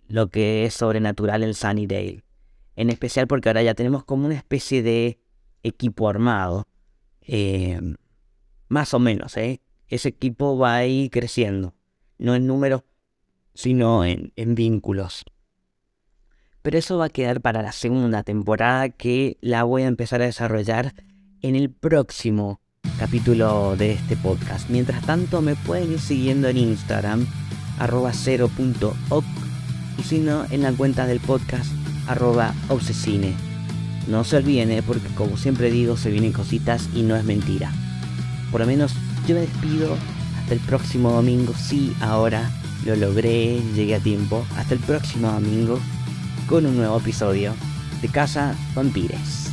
lo 0.08 0.28
que 0.28 0.66
es 0.66 0.74
sobrenatural 0.74 1.42
en 1.42 1.54
Sunnydale. 1.54 2.24
En 2.74 2.90
especial 2.90 3.26
porque 3.26 3.48
ahora 3.48 3.62
ya 3.62 3.74
tenemos 3.74 4.04
como 4.04 4.26
una 4.26 4.34
especie 4.34 4.82
de 4.82 5.18
equipo 5.62 6.08
armado. 6.08 6.68
Eh, 7.22 7.80
más 8.68 8.94
o 8.94 8.98
menos, 8.98 9.36
¿eh? 9.36 9.60
Ese 9.88 10.08
equipo 10.08 10.58
va 10.58 10.76
a 10.76 10.86
ir 10.86 11.10
creciendo. 11.10 11.74
No 12.18 12.34
en 12.34 12.46
números, 12.46 12.82
sino 13.54 14.04
en, 14.04 14.32
vínculos. 14.54 15.24
Pero 16.62 16.78
eso 16.78 16.98
va 16.98 17.06
a 17.06 17.10
quedar 17.10 17.40
para 17.40 17.62
la 17.62 17.72
segunda 17.72 18.22
temporada 18.22 18.88
que 18.88 19.38
la 19.40 19.64
voy 19.64 19.82
a 19.82 19.86
empezar 19.86 20.22
a 20.22 20.26
desarrollar 20.26 20.94
en 21.42 21.54
el 21.54 21.70
próximo 21.70 22.60
capítulo 22.98 23.76
de 23.76 23.92
este 23.92 24.16
podcast. 24.16 24.68
Mientras 24.68 25.04
tanto 25.06 25.40
me 25.42 25.54
pueden 25.54 25.92
ir 25.92 26.00
siguiendo 26.00 26.48
en 26.48 26.56
Instagram 26.56 27.26
arroba 27.78 28.12
0.oc 28.12 29.24
y 29.98 30.02
si 30.02 30.18
no 30.18 30.44
en 30.50 30.62
la 30.62 30.72
cuenta 30.72 31.06
del 31.06 31.20
podcast 31.20 31.70
arroba 32.08 32.54
obsesine. 32.68 33.34
No 34.08 34.24
se 34.24 34.36
olviden, 34.36 34.70
¿eh? 34.70 34.82
porque 34.82 35.08
como 35.14 35.36
siempre 35.36 35.70
digo, 35.70 35.96
se 35.96 36.10
vienen 36.10 36.32
cositas 36.32 36.88
y 36.94 37.02
no 37.02 37.16
es 37.16 37.24
mentira. 37.24 37.72
Por 38.50 38.60
lo 38.60 38.66
menos 38.66 38.94
yo 39.26 39.34
me 39.34 39.42
despido 39.42 39.96
hasta 40.38 40.54
el 40.54 40.60
próximo 40.60 41.10
domingo. 41.10 41.52
Sí, 41.54 41.94
ahora 42.00 42.50
lo 42.84 42.94
logré, 42.96 43.60
llegué 43.74 43.96
a 43.96 44.00
tiempo. 44.00 44.46
Hasta 44.56 44.74
el 44.74 44.80
próximo 44.80 45.30
domingo 45.30 45.80
con 46.48 46.66
un 46.66 46.76
nuevo 46.76 46.98
episodio 46.98 47.54
de 48.00 48.08
Casa 48.08 48.54
Vampires. 48.74 49.45